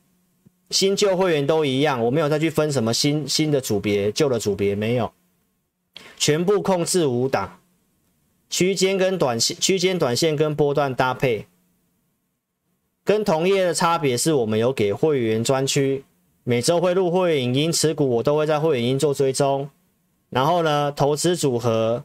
[0.70, 5.12] 新旧会员都一样，我没有再去分什么新新的组别、旧的组别，没有，
[6.16, 7.60] 全部控制五档。
[8.50, 11.46] 区间跟短线，区间短线跟波段搭配，
[13.04, 16.04] 跟同业的差别是我们有给会员专区，
[16.44, 19.68] 每周会录会员影音持股，我都会在会员影音做追踪。
[20.30, 22.04] 然后呢，投资组合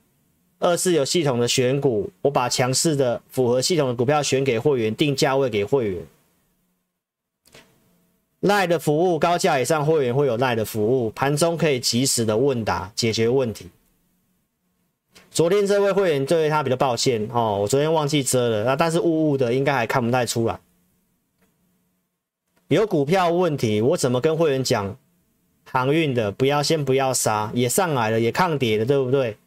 [0.59, 6.05] 二是有系统的选股，我把强势的符合系统的股票选给会员，定价位给会员。
[8.39, 13.69] 赖的服务，高价以上会员会有赖的服务，盘中可以及时的问答解决问题。
[15.33, 20.59] 昨天这位会员对他比较抱歉哦，我昨天忘记遮了，那但是雾雾的应该还看不太出来。
[22.67, 24.95] 有股票问题，我怎么跟会员讲？
[25.65, 29.37] 航运的不要先不要杀，也上来了，也抗跌了，对不对？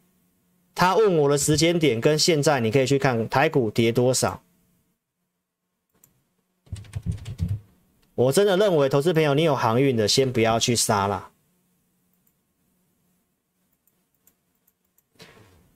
[0.75, 4.41] 他问我的时间点跟现在，你可以去看台股跌多少。
[8.13, 11.29] 我真的认为，投资朋友，你有航运的，先不要去杀了。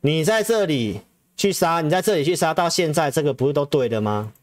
[0.02, 1.02] 你在这里
[1.38, 4.34] 去杀，你在这里去杀，到现在这个不是都对的吗？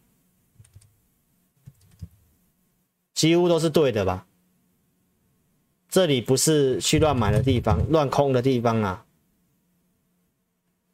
[3.12, 4.26] 几乎都是对的吧？
[5.88, 9.04] 这里不是去乱买的地方，乱空的地方啊。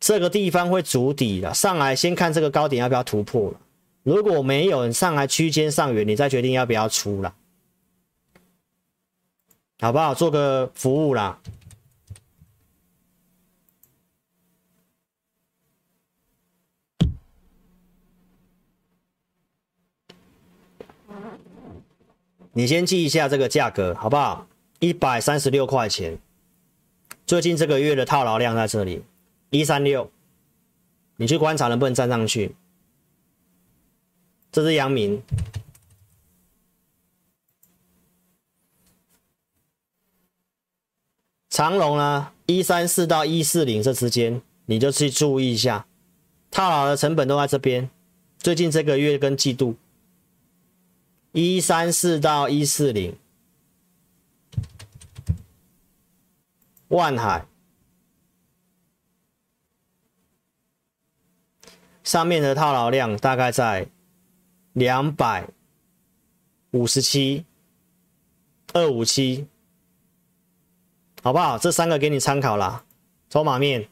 [0.00, 3.60] 这个地方会筑底了，上来先看这个高点要不要突破了。
[4.02, 7.34] 如果没有，你上来区间上缘，你再决定要不要出了，
[9.80, 10.14] 好不好？
[10.14, 11.38] 做个服务啦。
[22.56, 24.46] 你先记一下这个价格，好不好？
[24.78, 26.16] 一百三十六块钱，
[27.26, 29.02] 最近这个月的套牢量在这里，
[29.50, 30.08] 一三六，
[31.16, 32.54] 你去观察能不能站上去。
[34.52, 35.20] 这是阳明，
[41.50, 45.86] 长荣呢，一三四到一四零这之间，你就去注意一下，
[46.52, 47.90] 套牢的成本都在这边。
[48.38, 49.74] 最近这个月跟季度，
[51.34, 53.14] 一三四到一四零，
[56.88, 57.46] 万海
[62.02, 63.86] 上面的套牢量大概在。
[64.74, 65.48] 两百
[66.72, 67.44] 五十七，
[68.72, 69.46] 二五七，
[71.22, 71.56] 好不好？
[71.56, 72.84] 这三个给你参考啦。
[73.30, 73.88] 筹码面，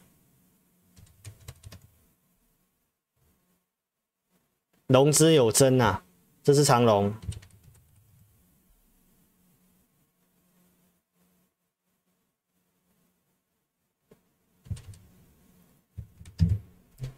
[4.87, 6.02] 融资有增啊，
[6.43, 7.13] 这是长龙。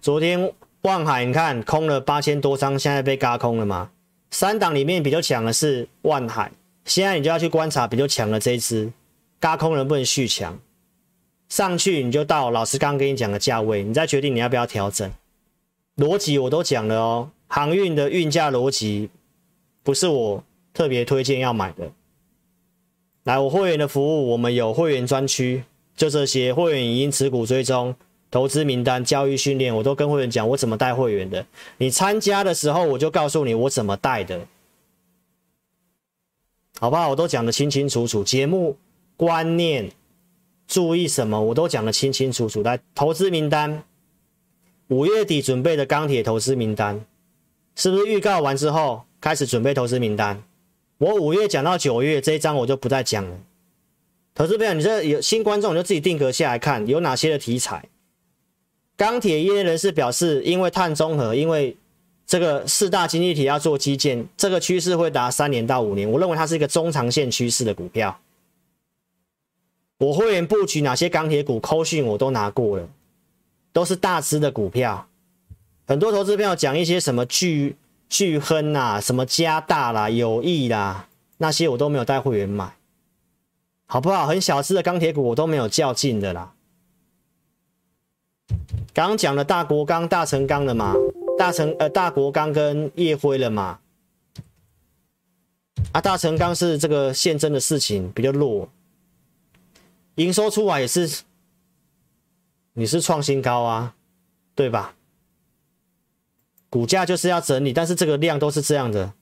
[0.01, 0.53] 昨天。
[0.81, 3.89] 万海，你看空了八千多张，现在被轧空了吗？
[4.29, 6.51] 三档里面比较强的是万海，
[6.85, 8.93] 现在你就要去观察比较强的这一支，
[9.41, 10.59] 轧空能不能续强？
[11.49, 15.11] 上去你就到老师刚刚跟你讲的价位，你再决定你要不要调整。
[15.95, 19.09] 逻辑我都讲了哦，航运的运价逻辑
[19.85, 21.91] 不是我特别推荐要买的。
[23.23, 25.63] 来，我会员的服务，我们有会员专区，
[25.95, 27.95] 就这些会员已经持股追踪。
[28.31, 31.45] 投资名单、交易训练，我都跟会员讲我怎么带会员的。
[31.77, 34.47] 你参加的时候，我就告诉你我怎么带的，
[36.79, 37.09] 好不好？
[37.09, 38.23] 我都讲得清清楚楚。
[38.23, 38.77] 节目
[39.15, 39.91] 观念
[40.67, 42.63] 注意什么，我都讲得清清楚楚。
[42.63, 43.83] 来，投资名单，
[44.87, 47.05] 五月底准备的钢铁投资名单，
[47.75, 50.43] 是不是预告完之后开始准备投资名单？
[50.99, 53.39] 我五月讲到九月这一章我就不再讲了。
[54.35, 57.89] 投资朋友，你这有新观众，你就自己定格下来看有哪些的题材。
[58.95, 61.75] 钢铁业内人士表示，因为碳中和，因为
[62.27, 66.07] 这个四大经济体要做基建，这个趋势会达三年到五年。
[66.07, 68.19] 我认为它是一个中长线趋势的股票。
[69.97, 72.87] 我会员布局哪些钢铁股，扣讯我都拿过了，
[73.73, 75.07] 都是大支的股票。
[75.87, 77.75] 很多投资朋友讲一些什么巨
[78.07, 82.75] 巨亨啊，什么加大啦、友毅啦，那些我都没有带会员买，
[83.85, 84.25] 好不好？
[84.27, 86.53] 很小支的钢铁股我都没有较劲的啦。
[88.93, 90.93] 刚刚讲了大国钢、大成钢了嘛？
[91.37, 93.79] 大成呃，大国钢跟烨辉了嘛？
[95.91, 98.69] 啊，大成钢是这个现增的事情比较弱，
[100.15, 101.23] 营收出来也是，
[102.73, 103.95] 你是创新高啊，
[104.53, 104.95] 对吧？
[106.75, 109.13] 股价就是要整理，但是这个量都是这样的。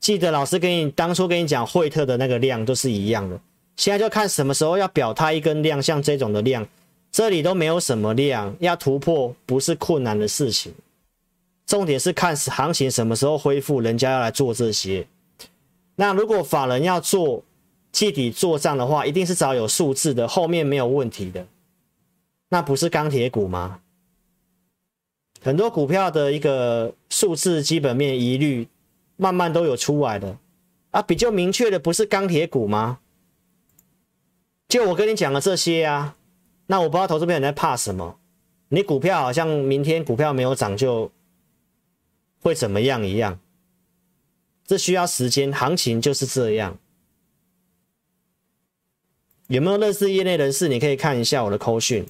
[0.00, 3.38] 记得老师跟你当初跟你讲惠特的那个量都是一样的，
[3.76, 6.66] 现在就看什么时候要表态一根量，像这种的量。
[7.12, 10.72] 这里都没有什么量，要突破不是困难的事情。
[11.66, 15.06] 重点是看行情什么时候恢复，人家要来做这些。
[15.96, 17.42] 那如果法人要做
[17.92, 21.46] 季底做账的话，一定是找有数字的，后面没有问题的。
[22.48, 23.80] 那不是钢铁股吗？
[25.42, 28.68] 很多股票的一个数字基本面疑虑，
[29.16, 30.38] 慢慢都有出来的
[30.90, 31.02] 啊。
[31.02, 32.98] 比较明确的不是钢铁股吗？
[34.68, 36.16] 就我跟你讲的这些啊。
[36.66, 38.18] 那我不知道投资朋友在怕什么？
[38.70, 41.12] 你股票好像明天股票没有涨就
[42.40, 43.38] 会怎么样一样？
[44.66, 46.76] 这需要时间，行情就是这样。
[49.46, 50.66] 有没有认识业内人士？
[50.66, 52.04] 你可以看一下我的扣讯。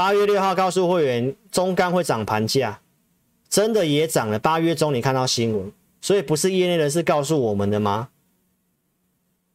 [0.00, 2.80] 八月六号告诉会员中钢会涨盘价，
[3.50, 4.38] 真的也涨了。
[4.38, 5.70] 八月中你看到新闻，
[6.00, 8.08] 所以不是业内人士告诉我们的吗？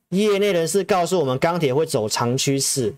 [0.09, 2.93] 业内人士告诉我们，钢铁会走长趋势，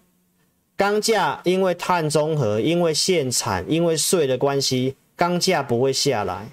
[0.76, 6.50] 钢价因为碳中和、因为限产、因为税的关系，钢价不会下来。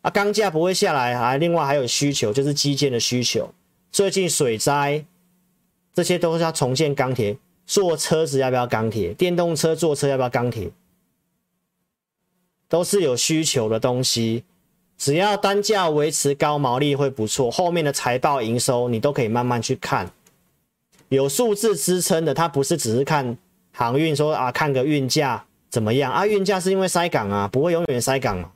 [0.00, 3.54] 啊，钢价不会下来，还另外还有需求，就是基建的需求。
[3.92, 5.04] 最近水灾，
[5.94, 7.36] 这些都是要重建钢铁。
[7.72, 9.14] 坐车子要不要钢铁？
[9.14, 10.70] 电动车坐车要不要钢铁？
[12.68, 14.44] 都是有需求的东西。
[14.98, 20.12] 只要单价维持高，毛利会不错，后面的财报营收你都可以慢慢去看，
[21.08, 23.38] 有数字支撑的，它不是只是看
[23.72, 26.26] 航运说啊，看个运价怎么样啊？
[26.26, 28.52] 运价是因为塞港啊，不会永远塞港。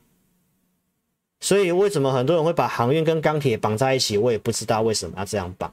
[1.40, 4.18] 所以为什么很多人会把航运跟钢铁绑在一起？
[4.18, 5.72] 我也不知道为什么要这样绑。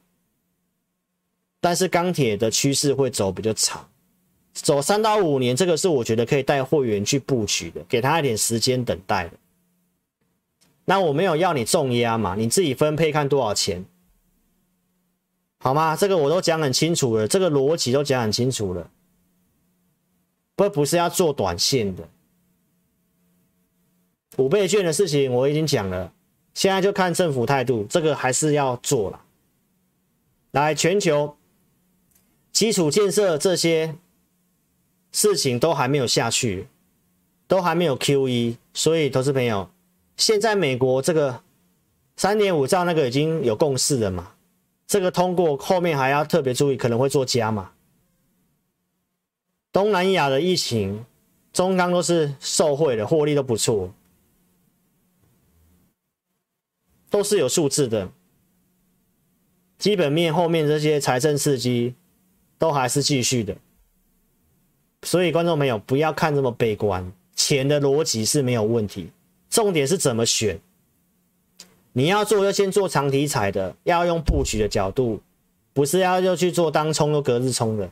[1.64, 3.90] 但是钢铁的趋势会走比较长，
[4.52, 9.38] 走三到五年，这个是我觉得可以带会员去布局的，给他一点时间等待的。
[10.84, 13.86] 那我没有要你重压嘛，你自己分配看多少钱，
[15.60, 15.96] 好吗？
[15.96, 18.92] 这个我都讲很清楚了，这个逻辑都讲很清楚了，
[20.58, 22.04] 不不是要做短线的。
[24.36, 26.12] 五倍券的事情我已经讲了，
[26.54, 29.22] 现在就看政府态度，这个还是要做了。
[30.52, 31.38] 来，全球
[32.54, 33.98] 基础建设这些
[35.12, 36.68] 事情都还没有下去，
[37.48, 39.70] 都还没有 QE，所以投资朋友，
[40.16, 41.42] 现在美国这个
[42.16, 44.36] 三点五兆那个已经有共识了嘛？
[44.86, 47.72] 这个通过后面还要特别注意，可能会做加码。
[49.72, 51.04] 东南亚的疫情，
[51.52, 53.92] 中钢都是受惠的，获利都不错。
[57.10, 58.12] 都是有数字的，
[59.80, 61.96] 基本面后面这些财政刺激
[62.64, 63.58] 都还是继续的，
[65.02, 69.10] 所以观众朋友不要看这么悲观，钱的逻辑是没有问题，
[69.50, 70.62] 重点是怎么选。
[71.92, 75.20] 你要做就先做长题材的，要用布局的角度，
[75.74, 77.92] 不是要就去做当冲又隔日冲的，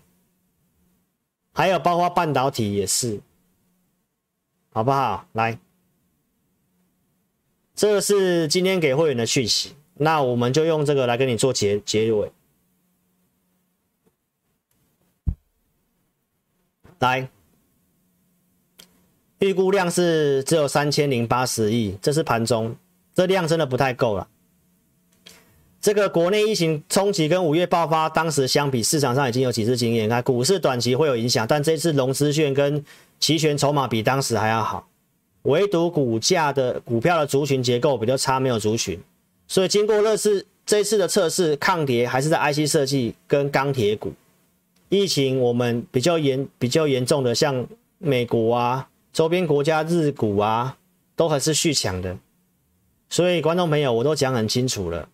[1.52, 3.20] 还有包括半导体也是，
[4.72, 5.28] 好不好？
[5.34, 5.60] 来。
[7.76, 12.32] 这是今天给会员的讯息，那我们就用这个来跟你做结结尾。
[17.02, 17.28] 来，
[19.40, 22.76] 预估量是只有三千零八十亿，这是盘中，
[23.16, 24.28] 这量真的不太够了。
[25.82, 32.86] 这个国内疫情冲击跟五月爆发当时相比，市场上已经有几次经验，看股市短期会有影响，但这次融资券跟
[33.20, 34.88] 期权筹码比当时还要好。
[35.42, 39.00] 唯独股价的股票的族群结构比较差，没有族群，
[39.48, 44.14] 所以经过这次这次的测试，抗跌还是在 IC 设计跟钢铁股。
[44.92, 47.66] 疫情我们比较严比较严重的，像
[47.98, 50.78] 美国啊、周边国家日股啊，
[51.16, 52.18] 都还是续强的。
[53.10, 55.08] 所以观众朋友，我都讲很清楚了，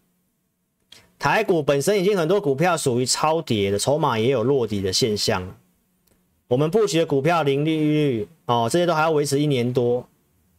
[1.19, 5.55] 台股本身已经很多股票属于超跌的，筹码也有落底的现象。
[6.47, 10.09] 我们布局的股票零利率哦，这些都还要维持一年多。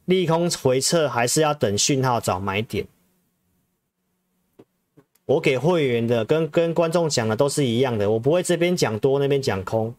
[0.04, 2.86] 利空回撤还是要等讯号找买点。
[5.28, 9.94] 我给会员的跟跟观众讲的都是一样的，我不会这边讲多那边讲空。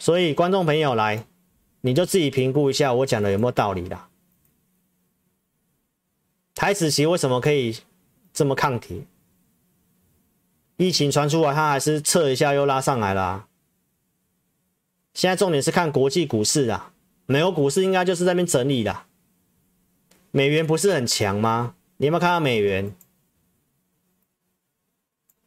[0.00, 1.24] 所以观众朋友来，
[1.82, 4.08] 你就自己评估一下我讲的有没有道理啦。
[6.56, 7.78] 台子期为什么可以
[8.32, 9.04] 这么抗跌？
[10.78, 13.46] 疫情传出来，它还是测一下又拉上来啦。
[15.14, 16.92] 现在重点是看国际股市啊。
[17.26, 19.04] 美国股市应该就是那边整理的，
[20.32, 21.76] 美元不是很强吗？
[22.02, 22.96] 你有没有看到美元？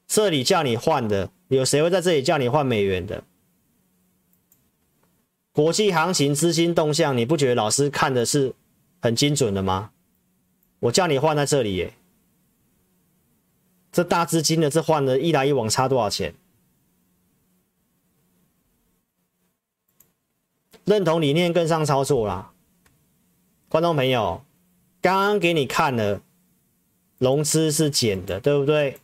[0.08, 3.26] 这里叫你换的，有谁会在这里叫你换美元的？
[5.52, 8.56] 国际行情、资金动向，你不觉得老师看的是
[9.02, 9.92] 很精准的吗？
[10.80, 11.94] 我叫你换在这里耶，
[13.92, 16.34] 这大资金的这换的一来一往差多少钱？
[20.86, 22.54] 认同理念跟上操作啦，
[23.68, 24.46] 观众朋友，
[25.02, 26.22] 刚刚给你看了，
[27.18, 29.00] 融资是减的，对不对？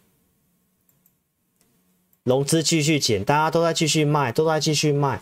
[2.24, 5.22] 融资继续减，大家都在继续卖，都在继续卖。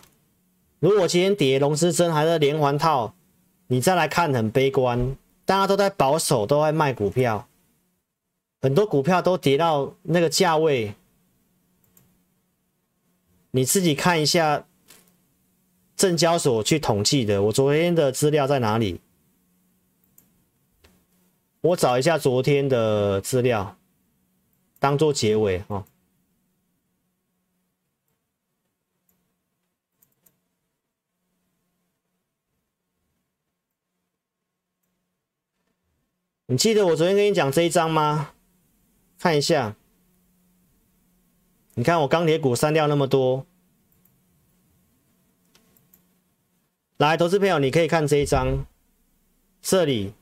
[0.78, 3.14] 如果今天跌，融资真还在连环套，
[3.68, 7.48] 你再来看很悲观，大家都在保守，都在卖股票，
[8.60, 10.94] 很多股票都跌到那个价位，
[13.52, 14.64] 你自己看一下。
[15.96, 19.02] 证交所去统计的，我昨天的资料在哪里？
[21.62, 23.76] 我找一下昨天的资料，
[24.78, 25.84] 当做结尾哈、哦。
[36.46, 38.32] 你记得我昨天跟你讲这一张吗？
[39.18, 39.76] 看一下，
[41.74, 43.46] 你看我钢铁股删掉那么多。
[46.96, 48.66] 来，投资朋友，你可以看这一张，
[49.62, 50.14] 这里，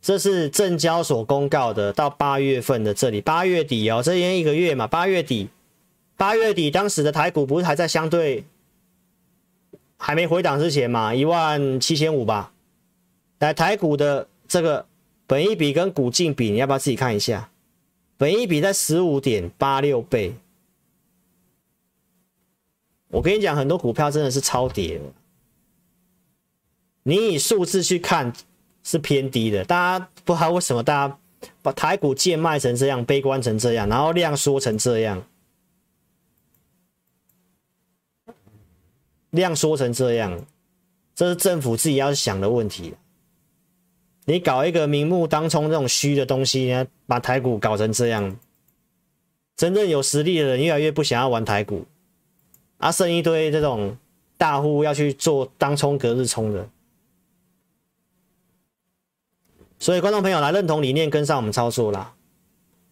[0.00, 5.48] 这是证交所公告的，到八月份的这里，八月底哦，这边一个月嘛，八月底，
[6.16, 8.44] 八月底当时的台股不是还在相对
[9.98, 12.52] 还没回档之前嘛，一万七千五吧？
[13.40, 14.86] 来，台股的这个
[15.26, 17.50] 本益比跟股净比，你要不要自己看一下？
[18.16, 20.34] 本益比在十五点八六倍。
[23.08, 25.04] 我跟你讲，很多股票真的是超跌的。
[27.02, 28.32] 你以数字去看
[28.82, 31.18] 是偏低的，大家不知道为什么大家
[31.62, 35.22] 把台股贱卖成这样，悲观成这样，然后量缩成这样，
[39.30, 40.44] 量缩成这样，
[41.14, 42.94] 这是政府自己要想的问题。
[44.24, 48.36] 你搞一个明目当冲这种虚的东西，把台股搞成这样，
[49.56, 51.84] 真正有实力的人越来越不想要玩台股，
[52.78, 53.96] 啊，剩一堆这种
[54.36, 56.68] 大户要去做当冲隔日冲的。
[59.80, 62.12] 所以观众朋友来认同理念，跟上我们操作啦。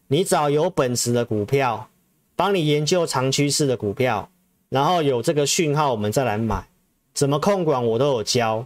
[0.07, 1.87] 你找有本事的股票，
[2.35, 4.31] 帮你研究长趋势的股票，
[4.69, 6.67] 然后有这个讯号，我们再来买。
[7.13, 8.65] 怎么控管我都有教，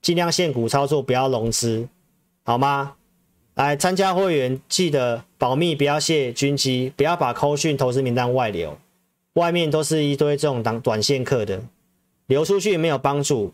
[0.00, 1.86] 尽量现股操作，不要融资。
[2.42, 2.94] 好吗？
[3.52, 8.78] 来参加会员，记得保密，不要泄军机，不要把扣讯投资名单外流，
[9.34, 11.60] 外面都是一堆这种短短线客的，
[12.28, 13.52] 流出去没有帮助。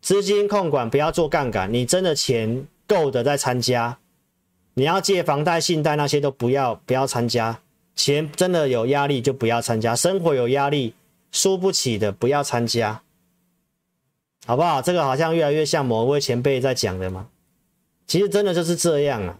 [0.00, 3.98] 资金控管不要做杠杆，你真的钱够的再参加，
[4.74, 7.60] 你要借房贷、信贷那些都不要，不要参加。
[7.96, 10.94] 钱真的有压力就不要参加，生活有压力
[11.30, 13.02] 输不起的不要参加，
[14.46, 14.82] 好不好？
[14.82, 17.28] 这个好像越来越像某位前辈在讲的嘛。
[18.06, 19.38] 其实真的就是这样啊，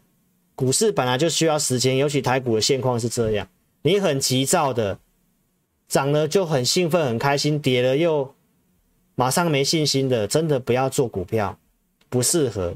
[0.54, 3.46] 股市本来就需要时间，尤其台股的现况是这样。
[3.82, 4.98] 你很急躁的，
[5.88, 8.34] 涨了就很兴奋很开心，跌了又
[9.14, 11.58] 马上没信心的，真的不要做股票，
[12.08, 12.74] 不适合。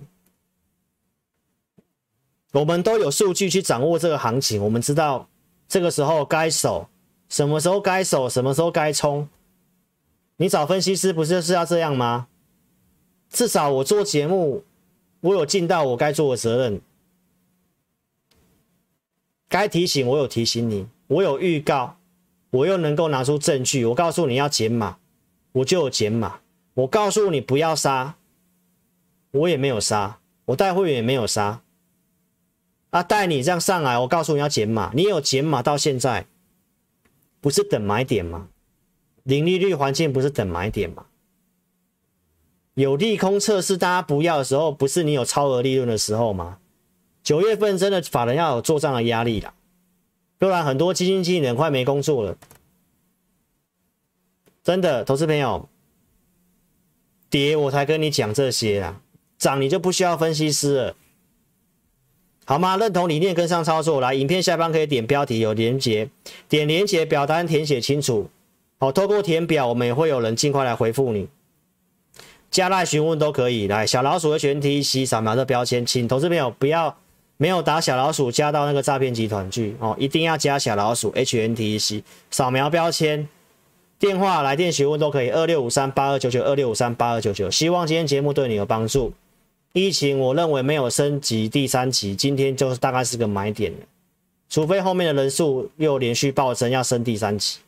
[2.60, 5.28] 我们都有数据去掌握这个行情，我们知道
[5.68, 6.88] 这个时候该守，
[7.28, 9.28] 什么时候该守，什么时候该冲。
[10.38, 12.28] 你找分析师不是就是要这样吗？
[13.28, 14.64] 至少我做节目。
[15.20, 16.80] 我有尽到我该做的责任，
[19.48, 21.96] 该提醒我有提醒你，我有预告，
[22.50, 23.84] 我又能够拿出证据。
[23.86, 24.98] 我告诉你要减码，
[25.52, 26.40] 我就有减码。
[26.74, 28.14] 我告诉你不要杀，
[29.32, 30.20] 我也没有杀。
[30.44, 31.62] 我带会员也没有杀。
[32.96, 36.26] 啊，带你这样上来，我告诉你要减码，你有减码到现在，
[37.42, 38.48] 不是等买点吗？
[39.22, 41.04] 零利率环境不是等买点吗？
[42.72, 46.56] 有利空测试，大家不要的时候，不是你有超额利润的时候吗？
[47.22, 49.52] 九月份真的法人要有做账的压力啦，
[50.38, 52.38] 不然很多基金经理人快没工作了。
[54.64, 55.68] 真的，投资朋友，
[57.28, 59.02] 跌我才跟你讲这些啦，
[59.36, 60.96] 涨你就不需要分析师了，
[62.48, 62.76] 好吗？
[62.76, 66.08] 认同理念跟上操作，来，影片下方可以点标题有连结，
[66.48, 68.30] 点连结表单填写清楚，
[68.78, 71.26] 好，透过填表，我们也会有人尽快来回复你。
[72.48, 76.96] 加赖询问都可以，来小老鼠的全 T C 扫描这标签，请投资朋友不要
[77.36, 83.28] 没有打小老鼠加到那个诈骗集团去哦，一定要加小老鼠 H N T C 扫描标签，
[83.98, 87.50] 电话来电询问都可以，二六五三八二九九二六五三八二九九。
[87.50, 89.12] 希望今天节目对你有帮助。
[89.76, 93.78] 疫情我认为没有升级第三级，今天就是大概是个买点了，
[94.48, 97.60] 除非后面的人数又连续暴增要升第三期，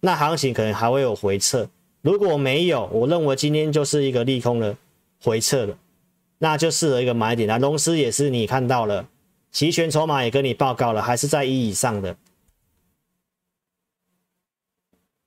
[0.00, 1.68] 那行情可能还会有回撤。
[2.00, 4.76] 如果没有，我认为今天就是一个利空的
[5.22, 5.78] 回撤了，
[6.38, 7.46] 那就适合一个买点。
[7.46, 9.08] 那龙狮也是你看到了，
[9.52, 12.16] 期权筹码也跟你报告了，还是在一以上的，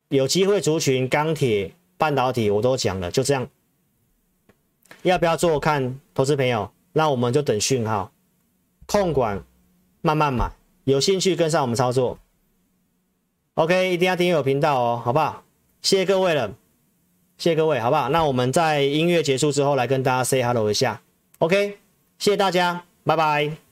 [0.10, 3.48] 有机会族群钢铁、半导体我都讲了，就这样。
[5.10, 6.72] 要不要做看，投资朋友？
[6.94, 8.12] 那我们就等讯号，
[8.86, 9.44] 控管
[10.02, 10.52] 慢慢买，
[10.86, 12.18] 有兴趣跟上我们操作。
[13.56, 15.44] OK，一定要订阅我频道哦，好不好？
[15.82, 16.54] 谢谢各位了。
[17.38, 18.10] 谢谢各位，好不好？
[18.10, 21.02] 那我们在音乐结束之后来跟大家 say hello 一下
[21.40, 21.78] ，OK？
[22.18, 23.65] 谢谢大家，拜拜。